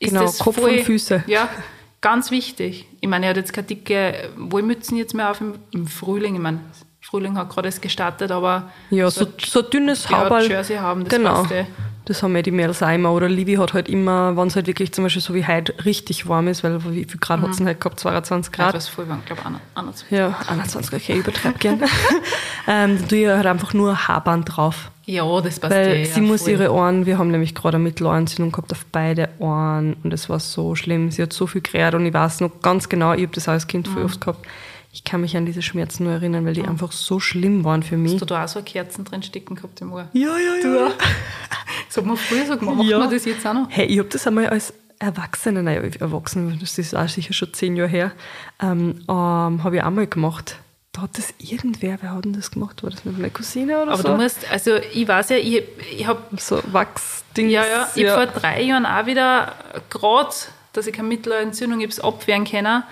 [0.00, 1.24] ist Genau, das Kopf voll, und Füße.
[1.28, 1.48] Ja,
[2.02, 2.86] ganz wichtig.
[3.00, 6.34] Ich meine, er hat jetzt keine dicke Wollmützen jetzt mehr auf im, im Frühling.
[6.34, 6.60] Ich meine,
[7.00, 10.46] Frühling hat gerade erst gestartet, aber Ja, so, so ein dünnes Hauberl.
[10.46, 11.42] Jersey haben, das genau.
[11.42, 11.66] passt eh.
[12.04, 13.12] Das haben ja die Mädels auch immer.
[13.12, 16.26] Oder Livi hat halt immer, wenn es halt wirklich zum Beispiel so wie heute richtig
[16.28, 18.00] warm ist, weil wie viel Grad hat es denn heute gehabt?
[18.00, 18.70] 22 Grad.
[18.70, 19.42] etwas voll warm, ich glaube
[19.74, 20.10] 21.
[20.10, 21.80] Ja, 21, okay, ich übertreibe gern.
[22.66, 24.90] ähm, da tue ich halt einfach nur Haarband drauf.
[25.06, 26.52] Ja, das passt Weil eh, sie ja, muss voll.
[26.52, 30.40] ihre Ohren, wir haben nämlich gerade eine Mittelohrentzündung gehabt auf beide Ohren und es war
[30.40, 31.10] so schlimm.
[31.10, 33.52] Sie hat so viel gerät und ich weiß noch ganz genau, ich habe das auch
[33.52, 33.92] als Kind Mhm.
[33.94, 34.46] voll oft gehabt.
[34.94, 37.96] Ich kann mich an diese Schmerzen nur erinnern, weil die einfach so schlimm waren für
[37.96, 38.12] mich.
[38.12, 40.06] Hast du da auch so Kerzen drin stecken gehabt im Ohr?
[40.12, 40.90] Ja, ja, ja.
[41.94, 42.76] Das hat man früher so gemacht.
[42.76, 42.98] Macht Ja.
[42.98, 43.66] man das jetzt auch noch?
[43.68, 47.74] Hey, ich habe das einmal als Erwachsene, nein, Erwachsene, das ist auch sicher schon zehn
[47.76, 48.12] Jahre her,
[48.62, 50.56] ähm, ähm, habe ich einmal gemacht.
[50.92, 52.82] Da hat das irgendwer, wer hat denn das gemacht?
[52.82, 54.08] War das mit meiner Cousine oder Aber so?
[54.08, 57.48] du musst, also ich weiß ja, ich, ich habe so Wachsding.
[57.48, 59.54] ja, ja, ich hab vor drei Jahren auch wieder
[59.90, 60.30] gerade,
[60.74, 62.82] dass ich keine Mittelohrentzündung hab's abwehren können.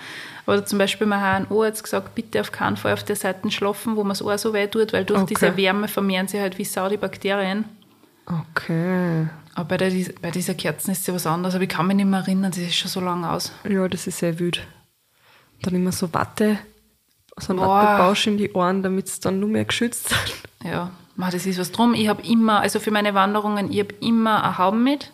[0.47, 3.95] Aber zum Beispiel mein HNO hat gesagt, bitte auf keinen Fall auf der Seite schlafen,
[3.95, 5.35] wo man das Ohr so weh tut, weil durch Okay.
[5.35, 7.65] diese Wärme vermehren sich halt wie Sau die Bakterien.
[8.31, 9.27] Okay.
[9.55, 9.91] Aber bei, der,
[10.21, 12.59] bei dieser Kerzen ist ja was anderes, aber ich kann mich nicht mehr erinnern, das
[12.59, 13.51] ist schon so lange aus.
[13.67, 14.65] Ja, das ist sehr wüt.
[15.61, 16.57] Dann immer so Watte,
[17.37, 17.59] so ein.
[17.59, 20.71] Wattebausch in die Ohren, damit es dann nur mehr geschützt sind.
[20.71, 21.93] Ja, ma, das ist was drum.
[21.93, 25.11] Ich habe immer, also für meine Wanderungen, ich habe immer eine Hauben mit.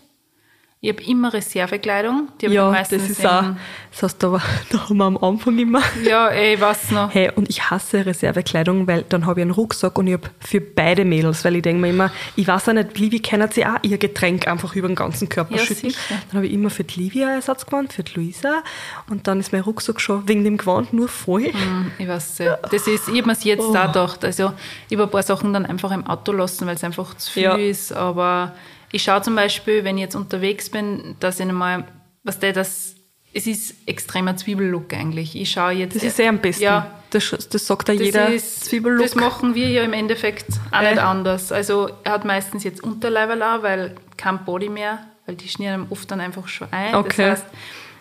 [0.79, 2.27] Ich habe immer Reservekleidung.
[2.39, 3.43] Die Ja, meistens das ist auch.
[3.91, 5.81] Das heißt, da, war, da haben wir am Anfang immer.
[6.03, 7.11] Ja, ey, ich weiß noch.
[7.11, 10.61] Hey, und ich hasse Reservekleidung, weil dann habe ich einen Rucksack und ich habe für
[10.61, 13.77] beide Mädels, weil ich denke mir immer, ich weiß auch nicht, Livi können sie auch
[13.81, 15.89] ihr Getränk einfach über den ganzen Körper Ja, schütten.
[15.89, 15.99] sicher.
[16.29, 18.61] Dann habe ich immer für die Livia einen Ersatzgewand, für die Luisa
[19.09, 21.45] und dann ist mein Rucksack schon wegen dem Gewand nur voll.
[21.45, 22.51] Hm, Ich weiß nicht.
[22.71, 23.73] Das ist, ich habe mir jetzt Oh.
[23.73, 24.23] da gedacht.
[24.23, 24.53] Also,
[24.89, 27.43] ich habe ein paar Sachen dann einfach im Auto lassen, weil es einfach zu viel
[27.43, 27.55] Ja.
[27.55, 27.91] ist.
[27.93, 28.53] Aber
[28.91, 31.85] ich schaue zum Beispiel, wenn ich jetzt unterwegs bin, dass ich einmal,
[32.23, 32.95] was der das,
[33.33, 35.35] es ist extremer Zwiebellook eigentlich.
[35.35, 35.95] Ich schaue jetzt.
[35.95, 36.63] Das ist sehr am besten.
[36.63, 39.03] Ja, Das, das sagt ja das jeder ist, Zwiebellook.
[39.05, 40.91] Das machen wir ja im Endeffekt auch Äh.
[40.91, 41.51] nicht anders.
[41.51, 45.87] Also, er hat meistens jetzt Unterleiberl auch, weil kein Body mehr, weil die schnieren ihm
[45.91, 46.95] oft dann einfach schon ein.
[46.95, 47.29] Okay.
[47.29, 47.45] Das heißt,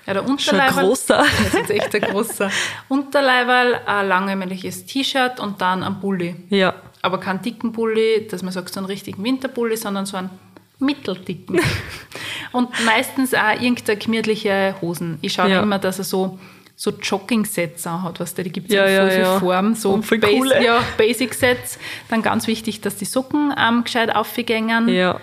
[0.06, 0.84] ja, der Schon ein Unterleiberl.
[0.86, 1.24] großer.
[1.52, 2.50] Das ist echt ein großer.
[2.88, 6.36] Unterleiberl, ein langärmeliges T-Shirt und dann ein Bulli.
[6.48, 6.74] Ja.
[7.02, 10.30] Aber keinen dicken Bulli, dass man sagt, so einen richtigen Winterbulli, sondern so einen
[10.78, 11.60] mitteldicken.
[12.52, 15.18] und meistens auch irgendeine gemütliche Hosen.
[15.22, 15.62] Ich schaue Ja.
[15.62, 16.38] immer, dass er so,
[16.74, 19.38] so Jogging-Sets hat, was die gibt es Ja, in ja, viel ja.
[19.40, 19.74] Form.
[19.74, 20.62] So Und voll Bas- coole.
[20.64, 21.78] ja, Basic-Sets.
[22.08, 24.88] Dann ganz wichtig, dass die Socken ähm, gescheit aufgängen.
[24.88, 25.20] Ja.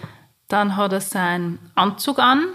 [0.48, 2.46] Dann hat er seinen Anzug an.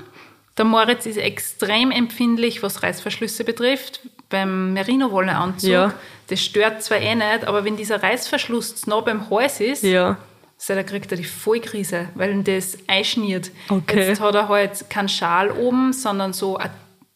[0.56, 4.00] Der Moritz ist extrem empfindlich, was Reißverschlüsse betrifft.
[4.28, 5.94] Beim Merino-Wolle-Anzug, Ja.
[6.26, 10.18] das stört zwar eh nicht, aber wenn dieser Reißverschluss nah beim Hals ist, Ja.
[10.60, 13.50] So, da kriegt er die Vollkrise, weil ihn das einschniert.
[13.68, 14.08] Okay.
[14.08, 16.70] Jetzt hat er halt keinen Schal oben, sondern so ein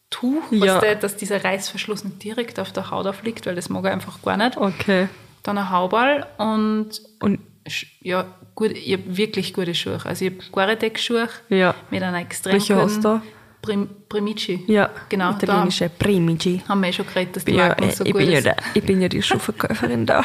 [0.09, 0.79] Tuch, Ja.
[0.79, 4.21] der, dass dieser Reißverschluss nicht direkt auf der Haut aufliegt, weil das mag er einfach
[4.21, 4.55] gar nicht.
[4.57, 5.09] Okay.
[5.43, 7.39] Dann ein Hauball und Und
[8.01, 8.25] ja,
[8.55, 9.99] gut, ich habe wirklich gute Schuhe.
[10.05, 11.75] Also ich habe Gore-Tex-Schuhe Ja.
[11.89, 13.21] mit einer extrem Welche hast du?
[13.61, 14.63] Prim Primici.
[14.67, 15.31] ja, genau.
[15.31, 16.61] Da italienische Primici.
[16.67, 18.43] haben wir eh schon geredet, dass die Ja, Marken so ich, gut bin ja ist.
[18.45, 20.23] der, ich bin ja die Schuhverkäuferin da.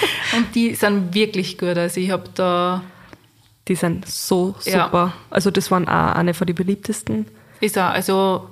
[0.36, 1.76] Und die sind wirklich gut.
[1.76, 2.82] Also ich habe da,
[3.66, 4.84] Die sind so Ja.
[4.84, 5.12] super.
[5.30, 7.26] Also das waren auch eine von den beliebtesten.
[7.60, 8.48] ist auch, also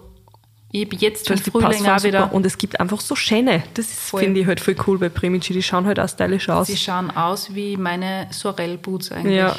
[0.72, 3.62] ich habe jetzt Die Frühling auch wieder, Und es gibt einfach so schöne.
[3.74, 5.52] Das finde ich halt voll cool bei Primici.
[5.52, 6.66] Die schauen halt auch stylisch aus.
[6.66, 9.36] sie schauen aus wie meine Sorel-Boots eigentlich.
[9.36, 9.56] Ja.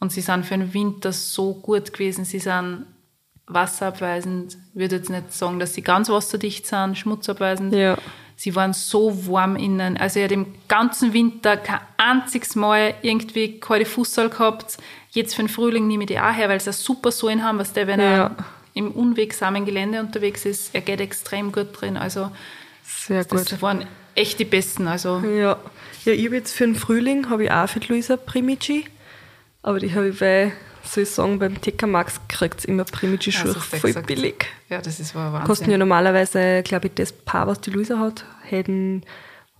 [0.00, 2.24] Und sie sind für den Winter so gut gewesen.
[2.24, 2.84] Sie sind
[3.46, 4.56] wasserabweisend.
[4.74, 7.72] Ich würde jetzt nicht sagen, dass sie ganz wasserdicht sind, schmutzabweisend.
[7.74, 7.96] Ja.
[8.38, 9.96] Sie waren so warm innen.
[9.96, 14.76] Also ich hatte im ganzen Winter kein einziges Mal irgendwie kalte Fußball gehabt.
[15.10, 17.58] Jetzt für den Frühling nehme ich die auch her, weil sie eine super Sohlen haben,
[17.58, 18.06] was der, wenn Ja.
[18.24, 18.36] er
[18.74, 21.96] im unwegsamen Gelände unterwegs ist, er geht extrem gut drin.
[21.96, 22.30] Also
[22.84, 23.50] Sehr gut.
[23.50, 24.86] das waren echt die besten.
[24.86, 25.56] Also Ja,
[26.04, 28.84] ja ich habe jetzt für den Frühling habe ich auch für die Luisa Primici,
[29.62, 30.52] aber die habe ich bei,
[30.86, 34.06] soll ich sagen, beim TK Max kriegt immer Primici-Schuhe sehr voll gesagt.
[34.06, 34.46] billig.
[34.68, 35.46] ja, das ist war Wahnsinn.
[35.46, 39.02] Kosten ja normalerweise, glaube ich, das Paar, was die Luisa hat, hätten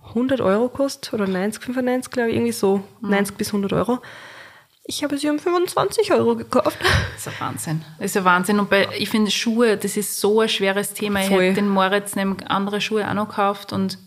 [0.09, 3.09] 100 Euro gekostet oder 90, 95, glaube ich, irgendwie so, Mhm.
[3.09, 3.99] 90 bis 100 Euro.
[4.89, 6.77] Ich habe sie um 25 Euro gekauft.
[7.17, 7.85] Das ist ein Wahnsinn.
[7.97, 8.59] Das ist ein Wahnsinn.
[8.59, 11.21] Und bei, ich finde Schuhe, das ist so ein schweres Thema.
[11.21, 11.43] Ich Voll.
[11.43, 13.97] hätte den Moritz nämlich andere Schuhe auch noch gekauft und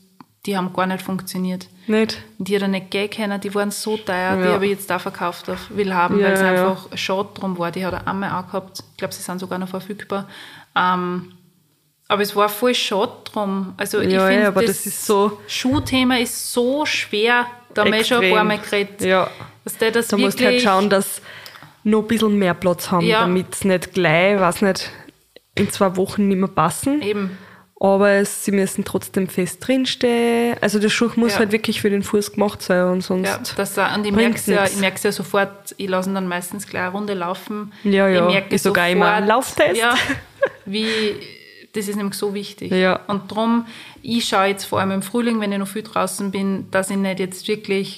[0.46, 1.68] die haben gar nicht funktioniert.
[1.86, 2.18] Nicht?
[2.38, 4.52] Die hat er nicht gehen können, die waren so teuer, die Ja.
[4.54, 7.70] habe ich jetzt auch verkauft auf Willhaben, Ja, weil es ja, einfach schade drum war.
[7.70, 8.82] Die hat er einmal auch gehabt.
[8.92, 10.26] Ich glaube, sie sind sogar noch verfügbar.
[10.76, 11.32] Ähm,
[12.08, 13.74] aber es war voll schade drum.
[13.76, 17.46] Also ich finde, das ist so- Schuhthema ist so schwer.
[17.74, 19.00] Da haben wir schon ein paar Mal geredet.
[19.02, 19.30] Ja.
[19.64, 21.20] Dass der das Da musst du halt schauen, dass
[21.84, 24.90] noch ein bisschen mehr Platz haben, damit es nicht gleich, weiß nicht,
[25.54, 27.00] in zwei Wochen nicht mehr passen.
[27.02, 27.38] Eben.
[27.82, 30.54] Aber es, sie müssen trotzdem fest drinstehen.
[30.60, 31.38] Also der Schuh muss Ja.
[31.38, 33.26] halt wirklich für den Fuß gemacht sein und sonst.
[33.26, 36.82] Ja, das, und ich merke ja, merk's ja sofort, ich lasse ihn dann meistens gleich
[36.82, 37.72] eine Runde laufen.
[37.82, 38.26] Ja, ja.
[38.28, 39.80] Ich merke Ist sogar immer ein Lauftest.
[39.80, 39.94] Ja,
[40.66, 41.14] wie,
[41.72, 42.70] das ist nämlich so wichtig.
[42.70, 43.00] Ja.
[43.06, 43.64] Und darum,
[44.02, 46.98] ich schaue jetzt vor allem im Frühling, wenn ich noch viel draußen bin, dass ich
[46.98, 47.96] nicht jetzt wirklich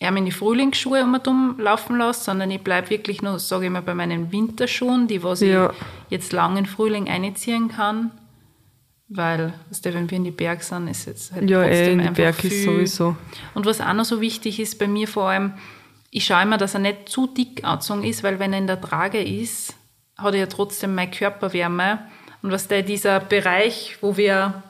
[0.00, 3.70] in die Frühlingsschuhe um und um laufen lasse, sondern ich bleibe wirklich nur, sage ich
[3.70, 5.70] mal, bei meinen Winterschuhen, die was Ja.
[5.70, 5.76] ich
[6.08, 8.12] jetzt lang in Frühling einziehen kann.
[9.10, 11.92] Weil, weißt du, wenn wir in die Berge sind, ist jetzt halt Ja, eh, trotzdem
[11.92, 13.16] in die einfach Berg ist viel- sowieso.
[13.54, 15.54] und was auch noch so wichtig ist bei mir vor allem,
[16.10, 18.80] ich schaue immer, dass er nicht zu dick angezogen ist, weil wenn er in der
[18.80, 19.74] Trage ist,
[20.16, 22.00] hat er ja trotzdem meine Körperwärme.
[22.42, 24.62] Und was der dieser Bereich, wo wir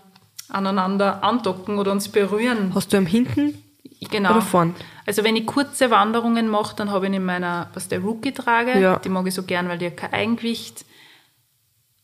[0.48, 3.62] aneinander andocken oder uns berühren, Hast du am hinten?
[4.10, 4.30] genau.
[4.32, 4.74] oder vorn?
[5.06, 8.78] Also wenn ich kurze Wanderungen mache, dann habe ich in meiner, was der Rookie trage,
[8.78, 8.98] Ja.
[8.98, 10.84] die mag ich so gern, weil die hat kein Eigengewicht.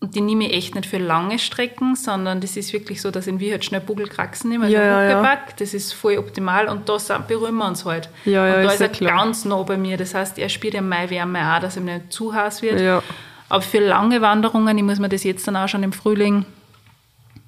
[0.00, 3.26] Und die nehme ich echt nicht für lange Strecken, sondern das ist wirklich so, dass
[3.26, 5.38] ich wie halt schnell Bugelkraxen nehme, also Ja, ja, ja.
[5.56, 8.10] Das ist voll optimal und da sind- berühren wir uns halt.
[8.26, 9.16] Ja, ja, und da ist ist er klar.
[9.24, 12.12] ganz nah bei mir, das heißt, er spürt ja meine Wärme auch, dass ihm nicht
[12.12, 12.80] zu heiß wird.
[12.80, 13.02] Ja.
[13.48, 16.44] Aber für lange Wanderungen, ich muss mir das jetzt dann auch schon im Frühling,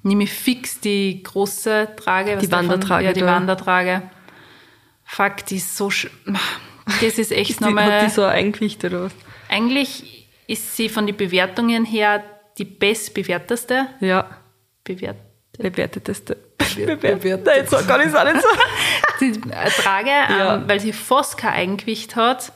[0.01, 2.37] nehme ich fix die große Trage.
[2.37, 3.27] Die Wandertrage Ja, die da.
[3.27, 4.01] Wandertrage.
[5.05, 5.89] Fuck, die ist so...
[5.89, 8.05] Das ist echt die, hat nochmal...
[8.05, 9.11] die so ein Eigengewicht oder was?
[9.49, 12.23] Eigentlich ist sie von den Bewertungen her
[12.57, 13.87] die bestbewerteste.
[13.99, 14.29] Ja.
[14.83, 15.17] Bewert
[15.57, 16.37] Bewerteteste.
[16.75, 17.45] Bewertet.
[17.45, 18.59] Nein, so kann ich es auch nicht sagen.
[19.19, 20.55] die äh, Trage, Ja.
[20.55, 22.51] ähm, weil sie fast kein Eigengewicht hat,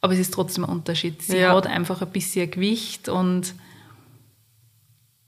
[0.00, 1.22] aber es ist trotzdem ein Unterschied.
[1.22, 1.54] Sie Ja.
[1.54, 3.54] hat einfach ein bisschen Gewicht und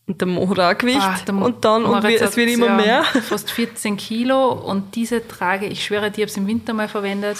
[0.06, 1.00] Und der Mo hat auch Gewicht.
[1.00, 3.04] Ah, der Mo- und dann, und wir, es wird immer ja, mehr.
[3.04, 7.38] Fast 14 Kilo und diese Trage, ich schwöre, die habe ich im Winter mal verwendet.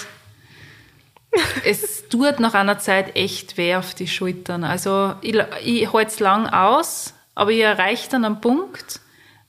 [1.65, 4.63] Es tut nach einer Zeit echt weh auf die Schultern.
[4.63, 8.99] Also ich, ich halte es lang aus, aber ich erreiche dann einen Punkt,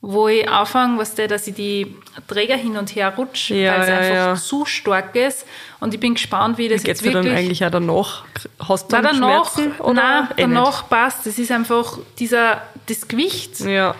[0.01, 1.95] wo ich anfange, was der, dass ich die
[2.27, 4.35] Träger hin und her rutsche, Ja, weil es ja, einfach ja.
[4.35, 5.45] zu stark ist.
[5.79, 7.39] Und ich bin gespannt, wie das Geht's jetzt dir dann wirklich...
[7.39, 8.23] eigentlich auch danach?
[8.59, 9.79] Hast du dann danach, Schmerzen?
[9.79, 11.25] Oder nein, eh danach passt.
[11.25, 13.59] Das ist einfach dieser, das Gewicht.
[13.61, 13.95] Ja.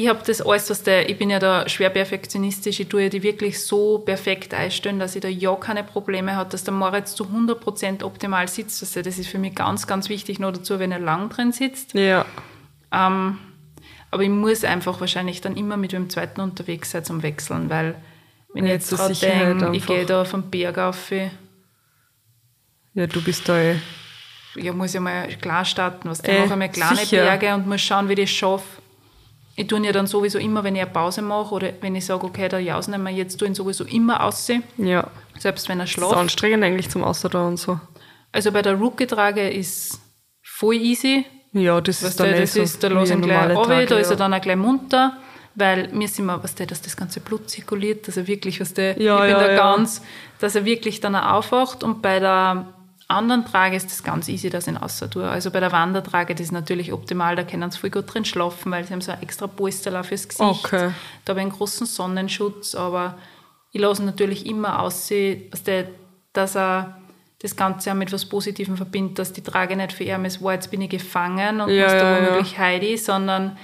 [0.00, 3.08] Ich habe das alles, was der, ich bin ja da schwer perfektionistisch, ich tue ja
[3.08, 7.16] die wirklich so perfekt einstellen, dass ich da ja keine Probleme habe, dass der Moritz
[7.16, 8.80] zu 100% optimal sitzt.
[8.80, 11.94] Also das ist für mich ganz, ganz wichtig, noch dazu, wenn er lang drin sitzt.
[11.94, 12.26] Ja.
[12.92, 13.38] Ähm,
[14.12, 17.96] aber ich muss einfach wahrscheinlich dann immer mit dem zweiten unterwegs sein zum Wechseln, weil
[18.54, 21.10] wenn ich Ja, jetzt zur gerade denke, ich gehe da vom Berg auf,
[22.94, 23.80] Ja, du bist da eh.
[24.54, 27.24] ja, muss ich mal klar starten, was Äh, dann mache ich mal kleine sicher.
[27.24, 28.80] Berge und muss schauen, wie ich das schaffe.
[29.60, 32.06] Ich tue ihn ja dann sowieso immer, wenn ich eine Pause mache oder wenn ich
[32.06, 35.08] sage, okay, der jausen wir jetzt, tue ich ihn sowieso immer aussehen, Ja.
[35.38, 36.14] selbst wenn er Das ist schläft.
[36.14, 37.80] anstrengend eigentlich zum da und so.
[38.30, 40.00] Also bei der Rookie-Trage ist
[40.44, 41.24] voll easy.
[41.52, 43.56] Ja, das Weißt ist dann du, eh das so ist, da los eine ihn gleich
[43.56, 45.16] runter, da ist er dann auch gleich munter,
[45.56, 48.74] weil mir sind wir, was der, dass das ganze Blut zirkuliert, dass er wirklich, was
[48.74, 50.02] der, Ja, ich bin ja, da ganz,
[50.38, 52.66] dass er wirklich dann auch aufwacht und bei der
[53.08, 55.28] anderen Trage ist das ganz easy, dass ich ihn außer tue.
[55.28, 58.70] Also bei der Wandertrage, das ist natürlich optimal, da können sie voll gut drin schlafen,
[58.70, 60.64] weil sie haben so ein extra Polster fürs Gesicht.
[60.64, 60.92] Okay.
[61.24, 63.16] Da habe ich einen großen Sonnenschutz, aber
[63.72, 65.50] ich lasse natürlich immer aussehen,
[66.32, 66.98] dass, er
[67.40, 70.52] das Ganze auch mit was Positivem verbindet, dass die Trage nicht für ihn ist, wow,
[70.52, 72.26] jetzt bin ich gefangen und Ja, muss da ja, ja.
[72.26, 73.56] womöglich Heidi, sondern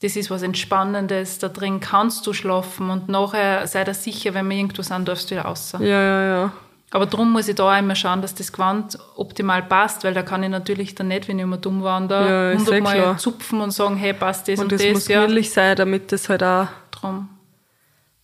[0.00, 4.48] das ist was Entspannendes, da drin kannst du schlafen und nachher sei dir sicher, wenn
[4.48, 5.72] wir irgendwo sind, darfst du wieder raus.
[5.78, 6.52] Ja, ja, ja.
[6.90, 10.22] Aber darum muss ich da auch immer schauen, dass das Gewand optimal passt, weil da
[10.22, 13.18] kann ich natürlich dann nicht, wenn ich immer dumm wandere, Ja, eh hundertmal klar.
[13.18, 14.92] zupfen und sagen, hey, passt das und, Und das das.
[14.92, 16.68] muss ja, gemütlich sein, damit das halt auch.
[16.90, 17.28] drum.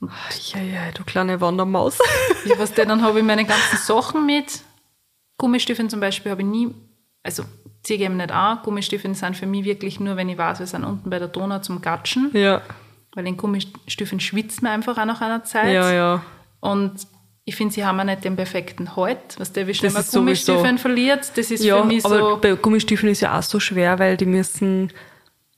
[0.01, 1.99] Ja, ja, du kleine Wandermaus.
[2.45, 4.61] Ja, was der, dann habe ich meine ganzen Sachen mit.
[5.39, 6.75] Gummistiefeln zum Beispiel habe ich nie,
[7.23, 7.43] also
[7.83, 8.59] ziehe ich eben nicht an.
[8.63, 11.59] Gummistiefeln sind für mich wirklich nur, wenn ich weiß, wir sind unten bei der Donau
[11.61, 12.31] zum Gatschen.
[12.35, 12.61] ja,
[13.15, 15.73] Weil in Gummistiefeln schwitzt man einfach auch nach einer Zeit.
[15.73, 16.23] ja, ja.
[16.61, 16.95] Und
[17.45, 19.19] ich finde, sie haben auch nicht den perfekten Halt.
[19.39, 22.39] Was der, wie schnell man Gummistiefeln verliert, das ist Ja, für mich aber so.
[22.41, 24.93] bei Gummistiefeln ist ja auch so schwer, weil die müssen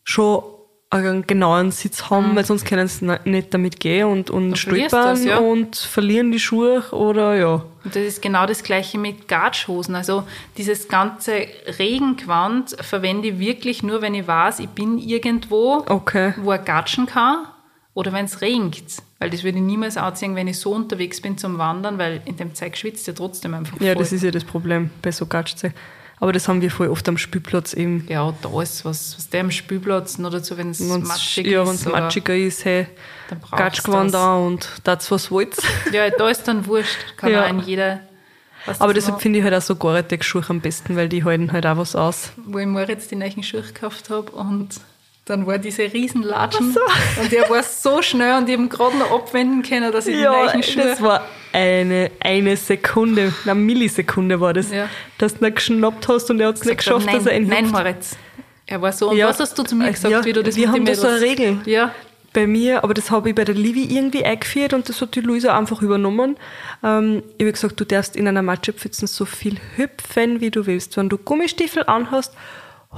[0.04, 0.42] schon
[0.88, 4.56] einen genauen Sitz haben, weil sonst können sie nicht damit gehen und, und Mhm.
[4.56, 5.38] stolpern ja.
[5.38, 7.54] und verlieren die Schuhe oder ja.
[7.84, 9.96] Und das ist genau das gleiche mit Gatschhosen.
[9.96, 10.22] Also
[10.56, 11.46] dieses ganze
[11.78, 16.34] Regengewand verwende ich wirklich nur, wenn ich weiß, ich bin irgendwo, Okay.
[16.38, 17.46] wo er gatschen kann
[17.94, 18.84] oder wenn es regnet.
[19.18, 22.36] Weil das würde ich niemals anziehen, wenn ich so unterwegs bin zum Wandern, weil in
[22.36, 24.02] dem Zeug schwitzt ja trotzdem einfach Ja, voll.
[24.02, 25.72] das ist ja das Problem bei so Gatschze.
[26.18, 28.06] Aber das haben wir voll oft am Spielplatz eben.
[28.08, 31.68] ja, da ist was, was der am Spielplatz, nur dazu, wenn es matschig ja, ist.
[31.68, 32.86] wenn es matschiger ist, hey,
[33.50, 35.58] Gatschgewand an und das was wollt's.
[35.92, 37.16] Ja, da ist dann wurscht.
[37.16, 37.46] Kann Ja.
[37.50, 38.00] auch jeder.
[38.64, 41.66] Was Aber deshalb finde ich halt auch so Gore-Tex-Schuhe am besten, weil die halten halt
[41.66, 42.32] auch was aus.
[42.46, 44.70] wo ich Moritz die neuen Schuhe gekauft habe und
[45.26, 46.74] dann war diese Riesenlatschen
[47.20, 50.22] und der war so schnell und ich habe gerade noch abwenden können, dass ich die
[50.22, 50.84] neuen Schuhe...
[50.84, 54.88] das war eine, eine Sekunde, eine Millisekunde war das, Ja.
[56.60, 58.16] gesagt geschafft, habe, dass er nein, ihn nein, Moritz.
[58.66, 59.28] Er war so, und Ja.
[59.28, 61.00] was hast du zu mir gesagt, Ja, wie du das wir mit haben den da
[61.00, 61.60] so eine Regel.
[61.66, 61.92] Ja,
[62.32, 65.20] bei mir, aber das habe ich bei der Livi irgendwie eingeführt und das hat die
[65.20, 66.36] Luisa einfach übernommen.
[66.84, 70.98] Ähm, ich habe gesagt, du darfst in einer Matschepfütze so viel hüpfen, wie du willst.
[70.98, 72.34] Wenn du Gummistiefel anhast,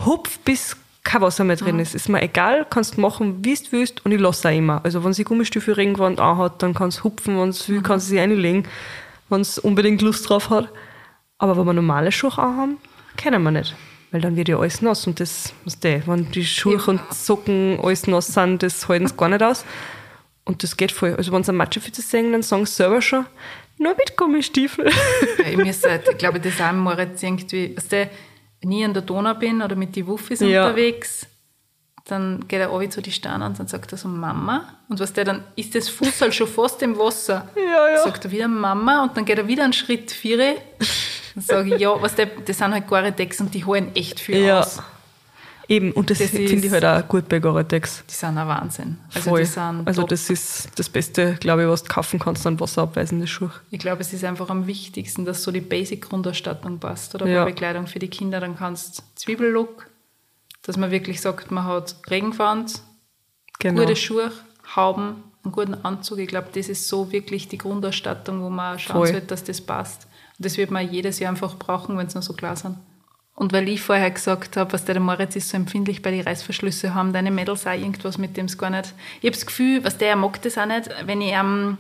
[0.04, 0.76] hupf bis
[1.08, 1.94] kein Wasser mehr drin ist.
[1.94, 4.84] Ist mir egal, kannst machen, wie du willst und ich lasse auch immer.
[4.84, 8.10] Also wenn sie Gummistiefel Regenwand anhat, dann kannst du hupfen, wenn sie will, kann sie
[8.10, 8.68] sich einlegen,
[9.30, 10.68] wenn sie unbedingt Lust drauf hat.
[11.38, 12.76] Aber wenn wir normale Schuhe anhaben,
[13.16, 13.74] können wir nicht.
[14.10, 17.80] Weil dann wird ja alles nass und das, was der, wenn die Schuhe und Socken
[17.82, 19.64] alles nass sind, das halten sie gar nicht aus.
[20.44, 21.14] Und das geht voll.
[21.14, 23.24] Also wenn sie eine Matschepfütze sehen, dann sagen sie selber schon,
[23.78, 24.90] nur mit Gummistiefel.
[25.38, 28.10] ja ich, müsste, ich glaube, das auch im Moritz irgendwie, weißt du,
[28.60, 30.66] wenn ich an der Donau bin oder mit die Wuffis Ja.
[30.66, 31.26] unterwegs,
[32.06, 34.64] dann geht er runter zu die Steine und dann sagt er so Mama.
[34.88, 37.48] Und was der dann ist das Fußball schon fast im Wasser.
[37.56, 38.02] Ja, ja.
[38.02, 40.38] Sagt er wieder Mama und dann geht er wieder einen Schritt vier.
[41.34, 44.38] Dann sage ich, ja, was der, das sind halt Gore-Tex und die holen echt viel
[44.44, 44.60] Ja.
[44.60, 44.82] aus.
[45.68, 48.04] Eben, und das, Das finde ich halt auch gut bei Gore-Tex.
[48.08, 48.96] Die sind ein Wahnsinn.
[49.14, 49.46] Also Voll.
[49.84, 53.50] also das ist das Beste, glaube ich, was du kaufen kannst an wasserabweisende Schuhe.
[53.70, 57.14] Ich glaube, es ist einfach am wichtigsten, dass so die Basic-Grundausstattung passt.
[57.14, 57.44] Oder Ja.
[57.44, 59.88] bei Bekleidung für die Kinder, dann kannst du Zwiebellook,
[60.62, 62.80] dass man wirklich sagt, man hat Regenwand,
[63.58, 63.82] Genau.
[63.82, 64.32] gute Schuhe,
[64.74, 66.18] Hauben, einen guten Anzug.
[66.18, 69.06] Ich glaube, das ist so wirklich die Grundausstattung, wo man schauen Voll.
[69.08, 70.06] sollte, dass das passt.
[70.38, 72.76] Und das wird man jedes Jahr einfach brauchen, wenn es noch so klar sind.
[73.38, 76.92] Und weil ich vorher gesagt habe, was der Moritz ist so empfindlich bei den Reißverschlüsse,
[76.92, 78.94] haben deine Mädels auch irgendwas mit dem es gar nicht.
[79.20, 81.78] Ich habe das Gefühl, was der mag das auch nicht, wenn ich ähm,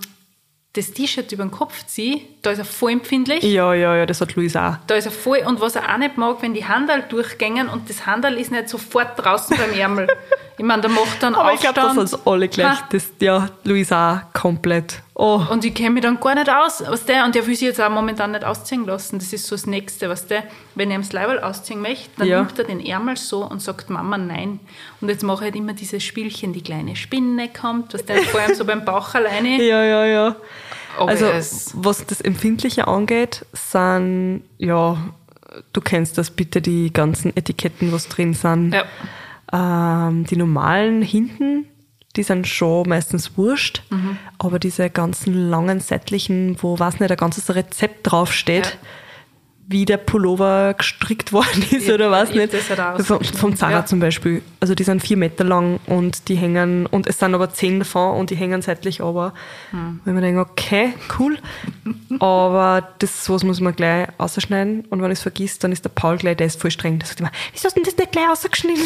[0.74, 3.42] das T-Shirt über den Kopf ziehe, da ist er voll empfindlich.
[3.42, 4.86] Ja, ja, ja, das hat Luisa auch.
[4.86, 5.38] Da ist er voll.
[5.44, 8.68] Und was er auch nicht mag, wenn die Handel durchgängen und das Handel ist nicht
[8.68, 10.06] sofort draußen beim Ärmel.
[10.58, 11.74] Ich meine, der macht dann Aber ich Aufstand.
[11.76, 12.66] glaube, das sind alle gleich.
[12.80, 12.88] Ha.
[12.90, 15.00] Das, ja, Luisa auch komplett.
[15.14, 17.66] Oh, Und ich kenne mich dann gar nicht aus, was der, und der will sich
[17.68, 19.18] jetzt auch momentan nicht ausziehen lassen.
[19.18, 20.44] Das ist so das Nächste, was der,
[20.74, 22.42] wenn er ihm das Leiberl ausziehen möchte, dann Ja.
[22.42, 24.60] nimmt er den Ärmel so und sagt Mama nein.
[25.00, 28.40] Und jetzt mache ich halt immer dieses Spielchen, die kleine Spinne kommt, was der vor
[28.40, 29.62] allem so beim Bauch alleine.
[29.64, 30.36] ja, ja, ja.
[30.98, 31.26] Aber Also,
[31.74, 34.96] was das Empfindliche angeht, sind, ja,
[35.72, 38.72] du kennst das bitte, die ganzen Etiketten, was drin sind.
[38.74, 38.84] ja,
[39.52, 41.66] Ähm, die normalen hinten,
[42.16, 44.16] die sind schon meistens wurscht, Mhm.
[44.38, 48.88] aber diese ganzen langen seitlichen, wo was nicht ein ganzes Rezept draufsteht, Ja.
[49.70, 52.54] Wie der Pullover gestrickt worden ist Ja, oder was ich nicht.
[52.54, 53.84] das auch Vom, vom Zara Ja.
[53.86, 54.40] zum Beispiel.
[54.60, 58.16] Also die sind vier Meter lang und die hängen, und es sind aber zehn davon
[58.16, 59.34] und die hängen seitlich aber.
[59.70, 60.00] Hm.
[60.06, 61.36] Wenn man denkt, okay, cool.
[62.20, 65.90] aber das sowas muss man gleich ausschneiden und wenn ich es vergisst, dann ist der
[65.90, 66.98] Paul gleich, der ist voll streng.
[66.98, 68.82] Der sagt immer, wieso hast du denn das nicht gleich ausgeschnitten?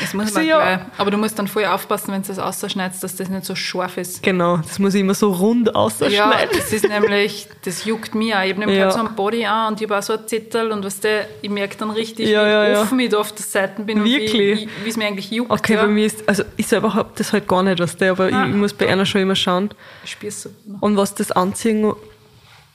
[0.00, 0.58] das muss Also, man ja.
[0.76, 0.86] gleich.
[0.98, 3.96] Aber du musst dann voll aufpassen, wenn du das ausschneidest, dass das nicht so scharf
[3.96, 4.22] ist.
[4.22, 6.50] Genau, das muss ich immer so rund Ja, ausschneiden.
[6.56, 8.42] das ist nämlich, das juckt mir auch.
[8.44, 8.84] Ich habe nämlich Ja.
[8.84, 11.26] gerade so einen Body an und ich habe auch so ein Zettel und was der,
[11.42, 12.82] ich merke dann richtig, Ja, wie ja, ja.
[12.82, 14.62] offen ich da auf der Seite bin Wirklich?
[14.62, 15.50] und wie, wie es mir eigentlich juckt.
[15.50, 15.82] Okay, ja.
[15.82, 18.46] bei mir ist, also ich selber hab das halt gar nicht, was der, aber Ah.
[18.46, 19.70] ich, muss bei einer schon immer schauen.
[20.04, 20.50] Ich spür's so.
[20.80, 21.92] Und was das Anziehen,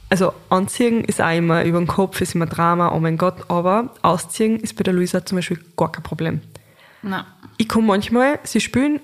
[0.10, 3.94] also Anziehen ist auch immer über den Kopf, ist immer Drama, oh mein Gott, aber
[4.02, 6.42] Ausziehen ist bei der Luisa zum Beispiel gar kein Problem.
[7.02, 7.24] Nein.
[7.58, 9.00] Ich komme manchmal, sie spielen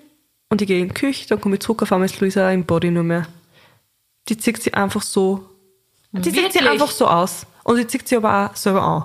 [0.50, 2.64] und ich gehe in die Küche, dann komme ich zurück, auf einmal ist Luisa im
[2.66, 3.28] Body nur mehr.
[4.30, 5.50] Die zieht sich einfach so
[6.12, 7.46] Die sieht sie einfach so aus.
[7.64, 9.04] Und sie zieht sie aber auch selber an.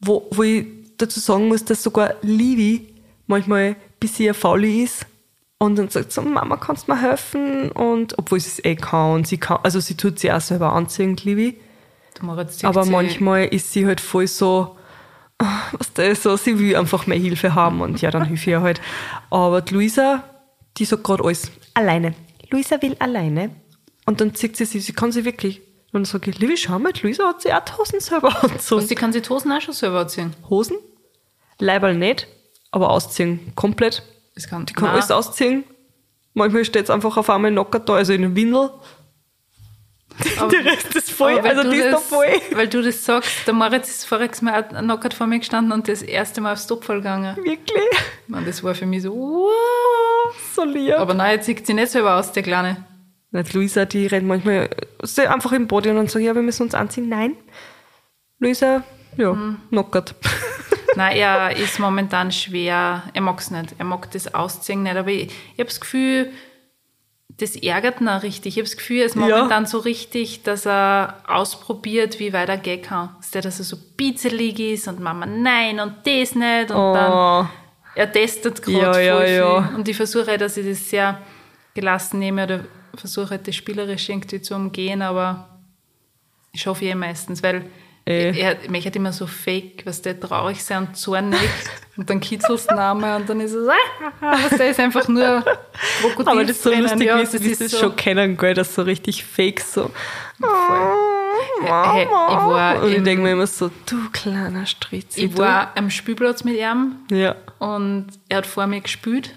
[0.00, 0.66] Wo, wo ich
[0.96, 2.88] dazu sagen muss, dass sogar Livi
[3.26, 5.06] manchmal ein bisschen fauli ist
[5.58, 7.70] und dann sagt so, Mama, kannst du mir helfen?
[7.70, 10.72] Und obwohl sie es eh kann und sie kann, also sie tut sie auch selber
[10.72, 11.56] anziehen, Livi.
[12.66, 14.76] Aber sie- manchmal ist sie halt voll so,
[15.38, 18.40] ah, was da ist so, sie will einfach mehr Hilfe haben und ja, dann hilf
[18.42, 18.80] ich ihr halt.
[19.30, 20.24] Aber die Luisa,
[20.78, 22.14] die sagt gerade alles alleine.
[22.50, 23.50] Luisa will alleine.
[24.04, 25.60] Und dann zieht sie sie, sie kann sie wirklich.
[25.92, 28.44] Und dann sage ich, Livi, schau mal, Luisa hat sie auch die Hosen selber Was,
[28.44, 28.88] angezogen.
[28.88, 30.34] die kann sich die Hosen auch schon selber anziehen.
[30.48, 30.76] Hosen,
[31.58, 32.26] Leiberl nicht,
[32.70, 34.02] aber ausziehen komplett.
[34.34, 34.94] Das kann, Die kann Nein.
[34.94, 35.64] alles ausziehen.
[36.34, 38.70] Manchmal steht es einfach auf einmal knockert da, also in einem Windel.
[40.38, 42.26] Aber- der Rest ist voll, also die ist das, noch voll.
[42.52, 45.88] Weil du das sagst, der Moritz ist voriges Mal auch knockert vor mir gestanden und
[45.88, 47.36] das erste Mal aufs Topfall gegangen.
[47.36, 47.82] Wirklich.
[48.28, 50.34] Man, das war für mich so, wow.
[50.54, 50.94] So lieb.
[50.94, 52.84] Aber nein, jetzt sieht sie nicht selber aus, der Kleine.
[53.32, 54.68] Die Luisa, die rennt manchmal
[55.28, 57.08] einfach im Body und sagt, ja, wir müssen uns anziehen.
[57.08, 57.34] Nein.
[58.38, 58.82] Luisa,
[59.16, 59.58] ja, Hm.
[59.70, 60.14] knockert.
[60.96, 63.02] Nein, er ist momentan schwer.
[63.14, 63.74] Er mag es nicht.
[63.78, 64.96] Er mag das Ausziehen nicht.
[64.96, 65.24] Aber ich,
[65.54, 66.30] ich habe das Gefühl,
[67.38, 68.48] das ärgert ihn auch richtig.
[68.48, 69.20] Ich habe das Gefühl, er ist Ja.
[69.22, 73.14] momentan so richtig, dass er ausprobiert, wie weit er gehen kann.
[73.16, 76.70] Dass, der, dass er so bitzelig ist und Mama nein und das nicht.
[76.70, 76.92] Und Oh.
[76.94, 77.48] dann
[77.94, 79.34] er testet gerade Ja, voll ja, viel.
[79.36, 79.72] ja.
[79.74, 81.18] Und ich versuche, dass ich das sehr
[81.74, 82.60] gelassen nehme oder
[82.96, 85.48] versuche halt das spielerisch irgendwie zu umgehen, aber
[86.52, 87.64] ich schaffe eh meistens, weil
[88.04, 88.36] Eh.
[88.36, 91.38] er möchte immer so fake, was der traurig sein und zornig
[91.96, 93.74] und dann kitzelst du einmal und dann ist es, ah,
[94.42, 95.44] was der ist einfach nur
[96.00, 96.28] Krokodil.
[96.32, 98.54] Aber das ist so lustig, ja, wie das sie ist das so, schon kennen, gell,
[98.54, 99.88] das so richtig fake so.
[101.62, 105.26] Hey, ich war, Und ich denke mir immer so, du kleiner Stritzi.
[105.26, 106.96] ich war am Spielplatz mit ihm.
[107.10, 107.36] Ja.
[107.60, 109.32] und er hat vor mir gespielt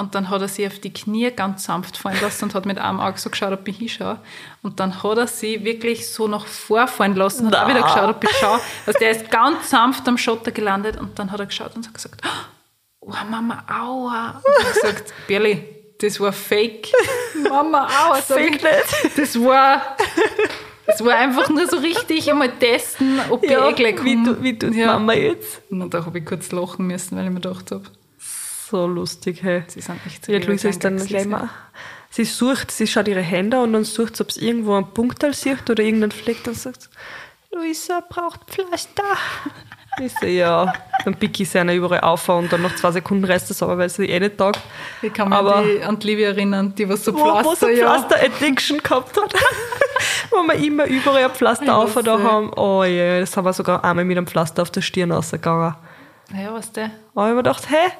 [0.00, 2.78] und dann hat er sich auf die Knie ganz sanft fallen lassen und hat mit
[2.78, 4.18] einem Auge so geschaut, ob ich hinschaue.
[4.62, 8.24] Und dann hat er sie wirklich so nach vorfallen lassen und auch wieder geschaut, ob
[8.24, 8.58] ich schaue.
[8.86, 11.94] Also der ist ganz sanft am Schotter gelandet und dann hat er geschaut und hat
[11.94, 12.22] gesagt,
[13.00, 14.40] oh Mama, aua.
[14.42, 15.62] Und ich habe gesagt, Berli,
[16.00, 16.88] das war fake.
[17.48, 18.14] Mama, aua.
[18.16, 19.18] Fake nicht.
[19.18, 19.96] Das war...
[20.86, 24.24] Das war einfach nur so richtig einmal testen, ob Ja, ich eh gleich wie, komm.
[24.24, 24.88] du, wie tut Ja.
[24.88, 25.62] Mama jetzt?
[25.70, 27.84] Und da habe ich kurz lachen müssen, weil ich mir gedacht habe,
[28.70, 29.64] So lustig, hey.
[29.66, 31.48] sie sind echt so Ja, Luisa ist dann gleich mal.
[32.10, 35.32] Sie sucht, sie schaut ihre Hände und dann sucht sie, ob sie irgendwo einen Punktal
[35.34, 36.42] sieht oder irgendeinen Fleck.
[36.44, 36.88] Dann sagt sie,
[37.56, 39.02] Luisa braucht Pflaster.
[40.00, 40.72] Ich so, ja.
[41.04, 43.76] Dann pick ich sie einer überall auf und dann nach zwei Sekunden reißt das aber,
[43.78, 44.60] weil sie eh nicht taugt.
[45.02, 47.40] Ich kann mich Aber- an, die, an die Livia erinnern, die was so Wo, wo
[47.42, 47.86] Pflaster, sie ja.
[47.86, 49.34] Pflaster-Addiction gehabt hat.
[50.30, 52.22] wo wir immer überall ein Pflaster auf da so.
[52.22, 52.52] haben.
[52.56, 55.74] Oh ja, das haben wir sogar einmal mit einem Pflaster auf der Stirn rausgegangen.
[56.34, 56.90] Ja, was der?
[57.14, 57.92] Aber ich hab mir gedacht, hä?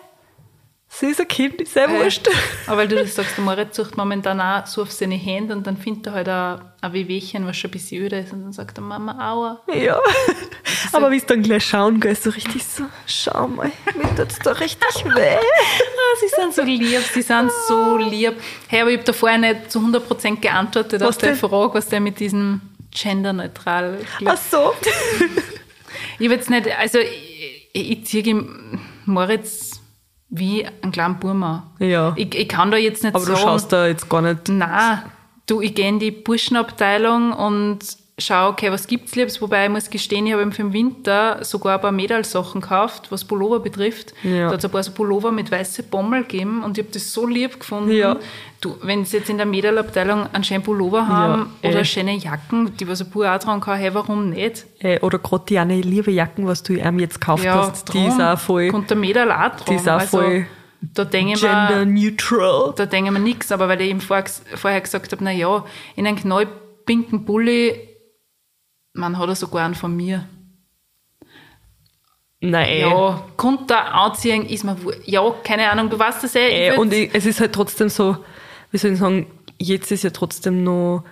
[0.92, 2.28] Sie ist ein Kind, ist sehr wurscht.
[2.66, 5.64] Aber weil du das sagst, der Moritz sucht momentan auch so auf seine Hände und
[5.66, 8.52] dann findet er halt ein, ein Wehwehchen, was schon ein bisschen öde ist und dann
[8.52, 9.60] sagt er, Mama, aua.
[9.72, 10.00] Ja.
[10.92, 14.50] Aber wie es dann gleich schauen, gell, so richtig so, schau mal, mir tut's da
[14.50, 15.36] richtig weh.
[15.36, 18.34] Ah, sie sind so lieb, sie sind so lieb.
[18.66, 21.34] Hey, aber ich habe da vorher nicht zu 100% geantwortet Was auf die?
[21.34, 22.60] Frage, was der mit diesem
[22.90, 23.98] genderneutral...
[24.18, 24.74] Glaub, Ach so.
[26.18, 28.44] Ich habe jetzt nicht, also ich, ich ziehe
[29.06, 29.69] Moritz
[30.30, 31.64] wie einen kleinen Burma.
[31.78, 32.14] Ja.
[32.16, 34.48] Ich, ich kann da jetzt nicht Aber du sagen, schaust da jetzt gar nicht.
[34.48, 35.02] Nein,
[35.46, 37.80] du, ich gehe in die Burschenabteilung und
[38.20, 39.40] schaue, okay, was gibt's Liebes?
[39.40, 43.10] Wobei ich muss gestehen, ich habe ihm für den Winter sogar ein paar Mädelsachen gekauft,
[43.10, 44.14] was Pullover betrifft.
[44.22, 44.46] Ja.
[44.46, 47.12] Da hat es ein paar so Pullover mit weiße Bommel gegeben und ich habe das
[47.12, 47.92] so lieb gefunden.
[47.92, 48.16] Ja.
[48.60, 51.84] Du, wenn sie jetzt in der Mädelabteilung einen schönen Pullover haben Ja, oder eh.
[51.84, 54.66] schöne Jacken, die was ein auch tragen kann, hey, warum nicht?
[54.80, 58.08] Äh, oder gerade die eine liebe Jacken, was du ihm jetzt gekauft hast, die drum
[58.08, 59.64] ist auch voll Kommt der Mädel auch tragen.
[59.68, 60.46] Die ist auch voll
[60.80, 62.72] da denke ich gender neutral.
[62.76, 65.64] da denke ich mir nichts, aber weil ich ihm vor, vorher gesagt habe, na ja,
[65.94, 67.89] in einem knallpinken Bulli,
[69.00, 70.26] man hat er sogar einen von mir.
[72.40, 72.80] Nein.
[72.80, 75.00] Ja, Kunter anziehen ist mir wurscht.
[75.06, 76.68] Ja, keine Ahnung, du weißt das eh.
[76.68, 78.16] Äh, und ich, es ist halt trotzdem so,
[78.70, 79.26] wie soll ich sagen,
[79.58, 81.04] jetzt ist ja trotzdem noch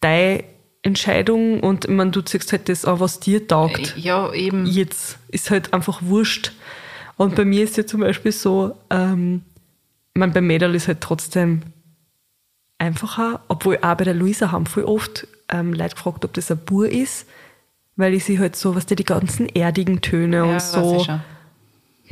[0.00, 0.44] deine
[0.82, 3.96] Entscheidung und meine, du ziehst halt das an, was dir taugt.
[3.96, 4.66] ja, eben.
[4.66, 6.52] Jetzt ist halt einfach wurscht.
[7.16, 9.42] Und bei mir ist ja zum Beispiel so, ähm,
[10.14, 11.62] ich meine, beim Mädel ist halt trotzdem
[12.78, 16.58] einfacher, obwohl auch bei der Luisa haben voll oft ähm, Leute gefragt, ob das ein
[16.58, 17.26] Bur ist,
[17.96, 21.06] weil ich sie halt so, was die ganzen erdigen Töne ja, und so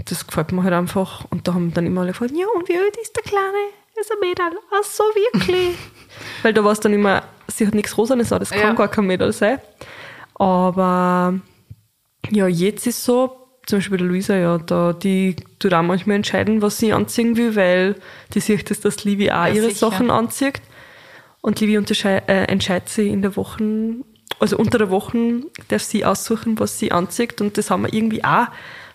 [0.06, 1.24] das gefällt mir halt einfach.
[1.30, 3.44] Und da haben dann immer alle gefragt, ja, und wie alt ist der Kleine?
[4.00, 4.58] Ist ein Mädel.
[4.72, 5.76] Ach so, wirklich?
[6.42, 8.72] Weil da war es dann immer, sie hat nichts Rosanes an, das kann Ja.
[8.72, 9.60] gar kein Mädel sein.
[10.34, 11.34] Aber
[12.30, 16.60] ja, jetzt ist so, zum Beispiel der Luisa, ja, da, die tut auch manchmal entscheiden,
[16.60, 17.94] was sie anziehen will, weil
[18.34, 19.90] die sieht, dass das Livi auch Ja, ihre sicher.
[19.90, 20.60] Sachen anzieht.
[21.44, 23.96] Und unterschei- äh, entscheidet sie in der Woche
[24.40, 28.24] also unter der Woche darf sie aussuchen, was sie anzieht und das haben wir irgendwie
[28.24, 28.46] auch,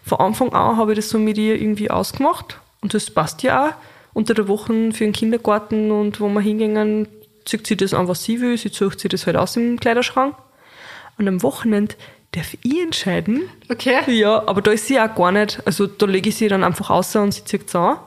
[0.04, 3.68] von Anfang an habe ich das so mit ihr irgendwie ausgemacht und das passt ja
[3.68, 3.74] auch.
[4.14, 7.08] Unter der Woche für den Kindergarten und wo wir hingehen,
[7.46, 10.36] zieht sie das an, was sie will, sie sucht sich das halt aus im Kleiderschrank.
[11.18, 11.96] Und am Wochenende
[12.32, 13.44] darf ich entscheiden.
[13.70, 14.00] Okay.
[14.08, 16.90] Ja, aber da ist sie auch gar nicht, also da lege ich sie dann einfach
[16.90, 17.98] aus und sie zieht es an.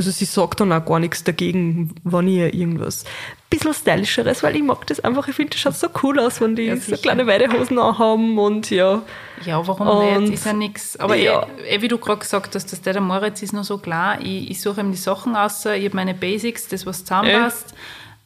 [0.00, 3.04] Also sie sagt dann auch gar nichts dagegen, wenn ich irgendwas
[3.50, 6.56] bisschen stylischeres, weil ich mag das einfach, ich finde, das schaut so cool aus, wenn
[6.56, 9.02] die Ja, so kleine Weidehosen anhaben und ja.
[9.44, 10.32] Ja, warum Und- nicht?
[10.34, 10.96] Ist ja nichts.
[10.98, 11.46] Aber Ja.
[11.66, 14.18] eh, eh, wie du gerade gesagt hast, dass der, der Moritz ist noch so klar.
[14.22, 17.74] Ich, ich suche ihm die Sachen aus, ich habe meine Basics, das, was zusammenpasst.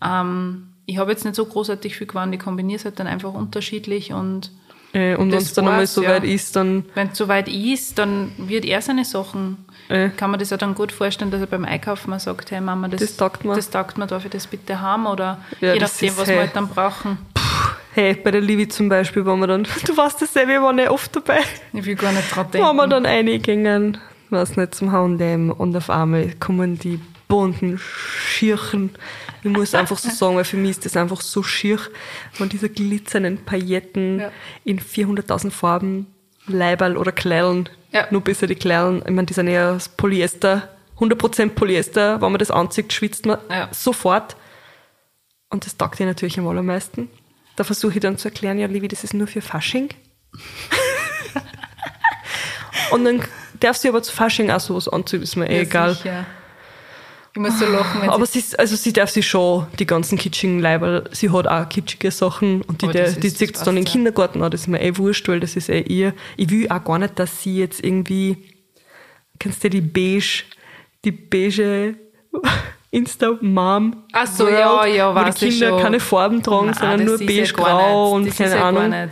[0.01, 3.33] Ähm, ich habe jetzt nicht so großartig viel gewandt, ich kombiniere es halt dann einfach
[3.35, 4.53] unterschiedlich und
[4.95, 6.11] Äh, und wenn es dann einmal so ja.
[6.11, 10.39] weit ist, dann wenn es soweit ist, dann wird er seine Sachen, äh, kann man
[10.39, 13.17] das ja dann gut vorstellen, dass er beim Einkaufen mal sagt, hey Mama, das, Das
[13.17, 13.57] taugt mir.
[13.57, 15.07] das taugt mir, darf ich das bitte haben?
[15.07, 16.37] Oder Ja, je nachdem, ist, was hey.
[16.37, 17.19] wir halt dann brauchen.
[17.95, 20.79] hey, bei der Livi zum Beispiel, waren wir dann, du weißt das ja, wir waren
[20.79, 21.41] ja oft dabei.
[21.73, 23.05] Ich will gar nicht dran Waren wir denken.
[23.05, 23.99] dann reingingen,
[24.31, 28.91] weiß nicht, zum H&M und auf einmal kommen die bunten Schirchen.
[29.45, 31.79] Ich muss einfach so sagen, weil für mich ist das einfach so schier.
[32.33, 34.31] Von dieser glitzernden Pailletten Ja.
[34.65, 36.07] in 400.000 Farben,
[36.47, 37.69] Leiberl oder Kleidern.
[37.93, 38.07] Ja.
[38.11, 39.03] Nur besser die Kleidern.
[39.05, 42.21] Ich meine, die sind ja aus Polyester, 100% Polyester.
[42.23, 43.69] Wenn man das anzieht, schwitzt man Ja.
[43.71, 44.35] sofort.
[45.51, 47.11] Und das taugt ihr natürlich am allermeisten.
[47.57, 49.91] Da versuche ich dann zu erklären, ja, Livi, das ist nur für Fasching.
[52.91, 53.23] Und dann
[53.61, 55.95] darf sie aber zu Fasching auch sowas anziehen, ist mir eh Ja, egal.
[55.95, 56.27] sicher.
[57.37, 60.17] Ich muss so lachen, wenn Aber sie ist- also sie darf sich schon die ganzen
[60.17, 63.85] kitschigen Leiber, sie hat auch kitschige Sachen und die, der, die zieht das dann in
[63.85, 63.91] den.
[63.91, 66.15] Kindergarten an, das ist mir eh wurscht, weil das ist eh ihr.
[66.37, 68.37] Ich will auch gar nicht, dass sie jetzt irgendwie,
[69.41, 70.45] kennst du die beige,
[71.05, 71.97] die beige
[72.93, 76.75] Insta-Mom Ach so, World, ja, ja, wo weiß die ich Kinder keine Farben tragen, Nein,
[76.79, 78.29] sondern nur ist ja beige, gar grau nicht.
[78.31, 79.11] und keine ist ja Ahnung.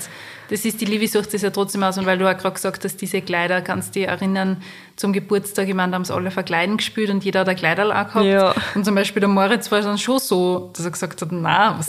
[0.53, 1.97] Das ist, die Livi sucht das ja trotzdem aus.
[1.97, 4.63] Und weil du auch gerade gesagt hast, diese Kleider, kannst du dich erinnern,
[4.97, 7.89] zum Geburtstag, ich meine, da haben sie alle verkleiden gespielt und jeder hat ein Kleiderl
[7.89, 8.23] gehabt.
[8.27, 8.55] Ja.
[8.75, 11.81] Und zum Beispiel der Moritz war dann schon so, dass er gesagt hat, na,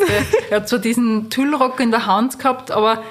[0.49, 3.03] er hat zwar diesen Tüllrock in der Hand gehabt, aber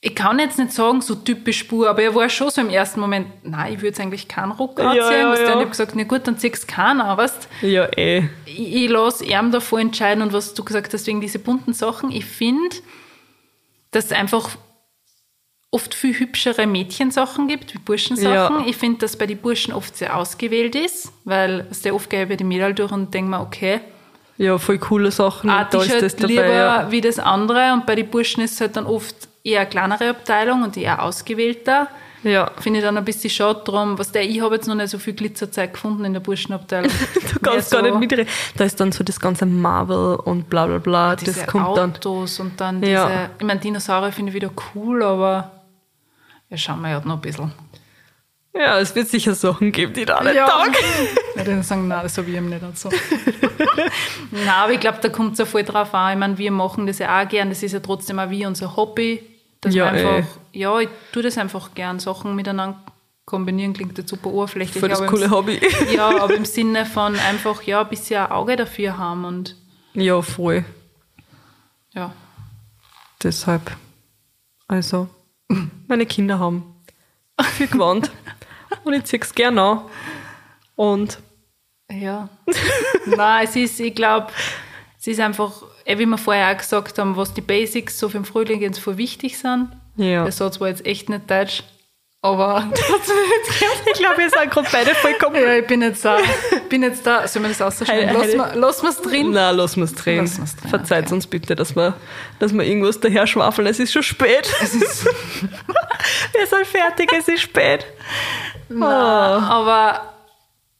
[0.00, 2.98] ich kann jetzt nicht sagen, so typisch Spur, aber er war schon so im ersten
[2.98, 5.04] Moment, nein, ich würde jetzt eigentlich keinen Rock Ja, anziehen.
[5.04, 5.30] ja, ja.
[5.30, 8.24] Und ich habe gesagt, na gut, dann ziehst du keinen an, weißt Ja, eh.
[8.44, 12.10] ich, ich lasse ihm davor entscheiden und was du gesagt hast, wegen diese bunten Sachen.
[12.10, 12.74] Ich finde,
[13.92, 14.50] dass es einfach
[15.72, 18.60] oft viel hübschere Mädchensachen gibt, wie Burschensachen.
[18.60, 18.64] Ja.
[18.66, 22.28] Ich finde, dass bei den Burschen oft sehr ausgewählt ist, weil sehr oft gehe ich
[22.28, 23.80] bei den Mädels durch und denke mir, okay,
[24.36, 25.48] Ja, voll coole Sachen.
[25.48, 26.26] und da ist T-Shirt das dabei.
[26.28, 26.90] lieber Ja.
[26.90, 29.14] wie das andere und bei den Burschen ist es halt dann oft
[29.44, 31.86] eher eine kleinere Abteilung und eher ausgewählter.
[32.24, 32.50] ja.
[32.58, 33.96] Finde ich dann ein bisschen schade drum.
[33.98, 36.90] Was der, ich habe jetzt noch nicht so viel Glitzerzeug gefunden in der Burschenabteilung.
[37.32, 38.26] Du kannst gar nicht mitreden.
[38.56, 41.16] Da ist dann so das ganze Marvel und bla bla bla.
[41.16, 41.92] diese Das kommt dann.
[41.94, 43.30] Autos und dann diese, Ja.
[43.38, 45.52] ich meine, Dinosaurier finde ich wieder cool, aber
[46.50, 47.52] ja, schauen wir ja noch ein bisschen.
[48.52, 50.46] Ja, es wird sicher Sachen geben, die da nicht Ja.
[50.48, 50.74] taugen.
[51.36, 52.90] Ja, dann sagen, nein, das habe ich ihm nicht so.
[54.32, 56.12] nein, aber ich glaube, da kommt es ja voll drauf an.
[56.14, 58.74] Ich meine, wir machen das ja auch gern, das ist ja trotzdem auch wie unser
[58.76, 59.22] Hobby.
[59.60, 60.06] Dass Ja, wir eh.
[60.16, 62.82] einfach, ja, ich tue das einfach gern, Sachen miteinander
[63.26, 64.80] kombinieren, klingt jetzt super oberflächlich.
[64.80, 65.60] Für das coole im, Hobby.
[65.94, 69.56] Ja, aber im Sinne von einfach, ja, ein bisschen ein Auge dafür haben und
[69.94, 70.64] Ja, voll.
[71.94, 72.12] ja.
[73.22, 73.70] Deshalb.
[74.66, 75.08] Also,
[75.86, 76.74] meine Kinder haben
[77.56, 78.10] viel gewandt.
[78.84, 79.80] und ich ziehe es gerne an.
[80.76, 81.18] Und
[81.90, 82.28] Ja.
[83.06, 84.28] Nein, es ist, ich glaube,
[84.98, 88.18] es ist einfach, eh, wie wir vorher auch gesagt haben, was die Basics so für
[88.18, 89.68] den Frühling jetzt voll wichtig sind.
[89.96, 90.22] ja.
[90.22, 91.62] Der Satz war jetzt echt nicht deutsch,
[92.22, 92.70] aber
[93.86, 95.36] ich glaube, wir sind gerade beide vollkommen.
[95.42, 96.18] ja, ich bin jetzt da,
[96.68, 98.08] bin jetzt da, sollen wir das ausschneiden?
[98.10, 98.36] Heide- Lass Heide.
[98.36, 99.30] mal, lass mal's drin.
[99.30, 100.18] Nein, lass uns drehen.
[100.24, 101.14] Lass wir's drehen, Verzeiht okay.
[101.14, 101.94] uns bitte, dass wir,
[102.38, 103.66] dass wir irgendwas daher schwafeln.
[103.68, 104.46] Es ist schon spät.
[104.60, 107.86] wir sind fertig, es ist spät.
[108.68, 110.14] Nein, aber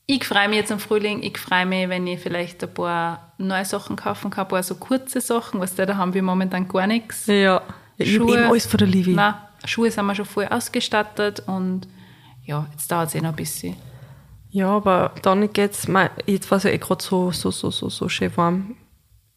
[0.06, 1.22] ich freue mich jetzt am Frühling.
[1.22, 4.74] Ich freue mich, wenn ich vielleicht ein paar neue Sachen kaufen kann, ein paar so
[4.74, 7.26] kurze Sachen, was da haben wir momentan gar nichts.
[7.26, 7.62] Ja.
[7.96, 9.12] ich hab eben alles von der Livi.
[9.14, 9.34] Nein,
[9.64, 11.86] Schuhe sind wir schon voll ausgestattet und
[12.44, 13.76] ja, jetzt dauert es eh noch ein bisschen.
[14.50, 17.88] Ja, aber dann geht's, mei, jetzt war es ja eh gerade so, so, so, so,
[17.88, 18.76] so schön warm.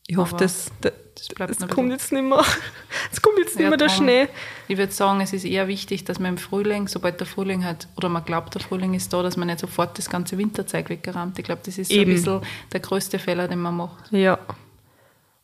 [0.08, 2.44] Ich hoffe, Aber das, das, das bleibt das kommt jetzt nicht mehr.
[3.12, 3.90] Es kommt jetzt nicht mehr der.
[3.90, 4.28] Schnee.
[4.68, 7.88] Ich würde sagen, es ist eher wichtig, dass man im Frühling, sobald der Frühling halt,
[7.96, 11.38] oder man glaubt, der Frühling ist da, dass man nicht sofort das ganze Winterzeug weggeräumt.
[11.40, 12.12] Ich glaube, das ist so Eben.
[12.12, 12.42] ein bisschen
[12.74, 14.12] der größte Fehler, den man macht.
[14.12, 14.40] Ja.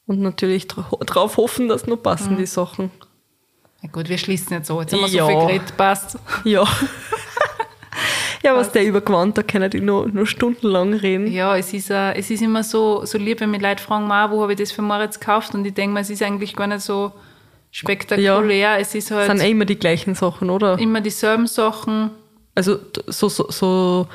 [0.08, 2.38] Und natürlich dra drauf hoffen, dass noch passen Mhm.
[2.38, 2.92] die Sachen.
[3.82, 4.82] Na gut, wir schließen jetzt so.
[4.82, 5.24] Jetzt haben wir Ja.
[5.26, 6.18] so viel geredet, passt.
[6.44, 6.68] Ja.
[8.44, 11.28] ja, was der übergewandt, da können die noch, noch stundenlang reden.
[11.32, 14.30] Ja, es ist, äh, es ist immer so, so lieb, wenn mich Leute fragen, "Ma,
[14.32, 15.54] wo habe ich das für Moritz gekauft?
[15.56, 17.12] Und ich denke mir, es ist eigentlich gar nicht so
[17.72, 18.80] spektakulär.
[18.80, 20.78] Es ist halt sind eh immer die gleichen Sachen, oder?
[20.80, 22.12] immer dieselben Sachen.
[22.56, 24.08] Also so, so, so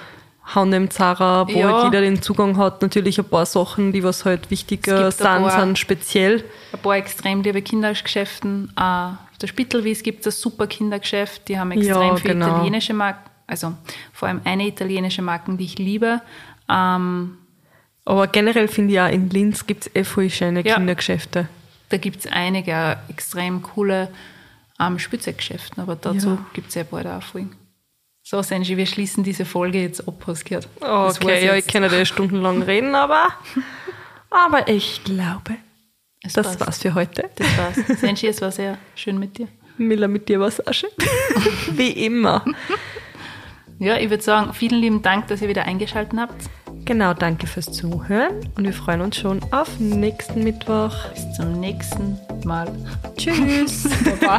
[0.47, 1.73] H&M, Zara, wo Ja.
[1.73, 2.83] halt jeder den Zugang hat.
[2.83, 6.45] Natürlich ein paar Sachen, die was halt ein sind, paar- sind speziell.
[6.73, 8.71] Ein paar extrem liebe Kindergeschäften.
[8.77, 11.49] Äh, auf der Spittelwies gibt es ein super Kindergeschäft.
[11.49, 12.49] Die haben extrem Ja, viele genau.
[12.57, 13.31] italienische Marken.
[13.47, 13.73] Also
[14.13, 16.21] vor allem eine italienische Marken, die ich liebe.
[16.71, 17.39] Ähm,
[18.07, 20.75] Aber generell finde ich auch in Linz gibt es eh voll schöne Ja.
[20.77, 21.49] Kindergeschäfte.
[21.91, 24.09] da gibt es einige auch extrem coole
[24.81, 26.39] ähm, Spielzeuggeschäften, aber dazu Ja.
[26.53, 27.55] gibt es ja bald auch Folgen.
[28.27, 30.67] So, Senji, wir schließen diese Folge jetzt ab, hast gehört.
[30.81, 33.29] Das Okay, ja, ich kann ja stundenlang reden, aber,
[34.31, 35.57] aber ich glaube,
[36.23, 36.61] Es das passt.
[36.61, 37.29] war's für heute.
[37.37, 38.01] Das war's.
[38.01, 39.49] Senji, es war sehr schön mit dir.
[39.77, 40.89] Miller, mit dir war's auch schön.
[41.73, 42.43] Wie immer.
[43.79, 46.49] Ja, ich würde sagen, vielen lieben Dank, dass ihr wieder eingeschaltet habt.
[46.87, 50.95] Genau, danke fürs Zuhören und wir freuen uns schon auf nächsten Mittwoch.
[51.13, 52.73] Bis zum nächsten Mal.
[53.19, 53.87] Tschüss.
[54.23, 54.39] Baba.